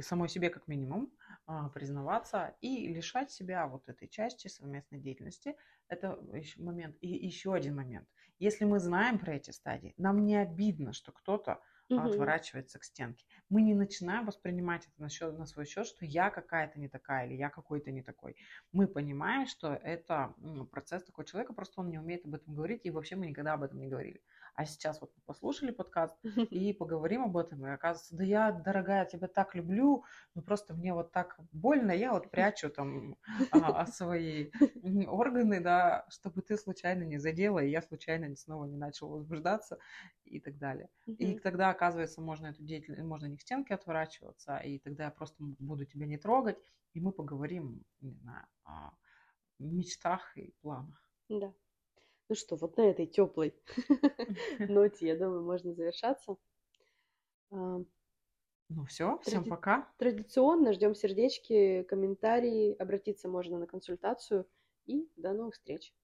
самой 0.00 0.28
себе 0.28 0.50
как 0.50 0.68
минимум 0.68 1.12
а, 1.46 1.68
признаваться 1.70 2.56
и 2.60 2.86
лишать 2.86 3.32
себя 3.32 3.66
вот 3.66 3.88
этой 3.88 4.08
части 4.08 4.46
совместной 4.46 5.00
деятельности. 5.00 5.56
Это 5.88 6.18
момент. 6.56 6.96
И 7.00 7.08
еще 7.08 7.54
один 7.54 7.74
момент. 7.74 8.08
Если 8.38 8.64
мы 8.64 8.78
знаем 8.78 9.18
про 9.18 9.34
эти 9.34 9.50
стадии, 9.50 9.94
нам 9.96 10.24
не 10.24 10.36
обидно, 10.36 10.92
что 10.92 11.10
кто-то 11.10 11.60
угу. 11.88 12.00
отворачивается 12.00 12.78
к 12.78 12.84
стенке. 12.84 13.24
Мы 13.48 13.62
не 13.62 13.74
начинаем 13.74 14.26
воспринимать 14.26 14.86
это 14.86 15.02
на, 15.02 15.08
счет, 15.08 15.38
на 15.38 15.46
свой 15.46 15.66
счет, 15.66 15.86
что 15.86 16.04
я 16.04 16.30
какая-то 16.30 16.78
не 16.80 16.88
такая 16.88 17.26
или 17.26 17.34
я 17.34 17.50
какой-то 17.50 17.90
не 17.90 18.02
такой. 18.02 18.36
Мы 18.72 18.86
понимаем, 18.86 19.46
что 19.46 19.74
это 19.74 20.34
процесс 20.70 21.04
такого 21.04 21.24
человека, 21.24 21.52
просто 21.52 21.80
он 21.80 21.90
не 21.90 21.98
умеет 21.98 22.24
об 22.24 22.34
этом 22.34 22.54
говорить, 22.54 22.82
и 22.84 22.90
вообще 22.90 23.16
мы 23.16 23.26
никогда 23.26 23.54
об 23.54 23.62
этом 23.62 23.80
не 23.80 23.88
говорили. 23.88 24.22
А 24.56 24.64
сейчас 24.64 25.02
вот 25.02 25.12
мы 25.14 25.22
послушали 25.26 25.70
подкаст 25.70 26.16
и 26.50 26.72
поговорим 26.72 27.24
об 27.24 27.36
этом, 27.36 27.66
и 27.66 27.70
оказывается, 27.70 28.16
да 28.16 28.24
я, 28.24 28.52
дорогая, 28.52 29.04
тебя 29.04 29.28
так 29.28 29.54
люблю, 29.54 30.04
но 30.34 30.40
просто 30.40 30.72
мне 30.72 30.94
вот 30.94 31.12
так 31.12 31.38
больно, 31.52 31.92
я 31.92 32.12
вот 32.12 32.30
прячу 32.30 32.70
там 32.70 33.16
а, 33.52 33.82
а, 33.82 33.86
свои 33.86 34.50
органы, 35.06 35.60
да, 35.60 36.06
чтобы 36.08 36.40
ты 36.40 36.56
случайно 36.56 37.02
не 37.02 37.18
задела, 37.18 37.58
и 37.58 37.70
я 37.70 37.82
случайно 37.82 38.34
снова 38.34 38.64
не 38.64 38.78
начала 38.78 39.10
возбуждаться 39.10 39.78
и 40.24 40.40
так 40.40 40.56
далее. 40.56 40.88
И 41.06 41.38
тогда, 41.38 41.68
оказывается, 41.68 42.22
можно 42.22 42.46
эту 42.46 42.62
деятельность, 42.62 43.02
можно 43.02 43.26
не 43.26 43.36
к 43.36 43.42
стенке 43.42 43.74
отворачиваться, 43.74 44.56
и 44.56 44.78
тогда 44.78 45.04
я 45.04 45.10
просто 45.10 45.36
буду 45.38 45.84
тебя 45.84 46.06
не 46.06 46.16
трогать, 46.16 46.56
и 46.94 47.00
мы 47.00 47.12
поговорим, 47.12 47.84
не 48.00 48.14
знаю, 48.14 48.46
о 48.64 48.92
мечтах 49.58 50.36
и 50.38 50.54
планах. 50.62 51.10
Да. 51.28 51.52
Ну 52.28 52.34
что, 52.34 52.56
вот 52.56 52.76
на 52.76 52.82
этой 52.82 53.06
теплой 53.06 53.54
ноте, 54.58 55.06
я 55.06 55.16
думаю, 55.16 55.42
можно 55.42 55.72
завершаться. 55.74 56.36
А, 57.50 57.80
ну 58.68 58.84
все, 58.86 59.18
всем 59.22 59.44
Тради... 59.44 59.50
пока. 59.50 59.88
Традиционно 59.98 60.72
ждем 60.72 60.94
сердечки, 60.94 61.84
комментарии, 61.84 62.74
обратиться 62.74 63.28
можно 63.28 63.58
на 63.58 63.66
консультацию 63.66 64.46
и 64.86 65.08
до 65.16 65.32
новых 65.32 65.54
встреч. 65.54 65.94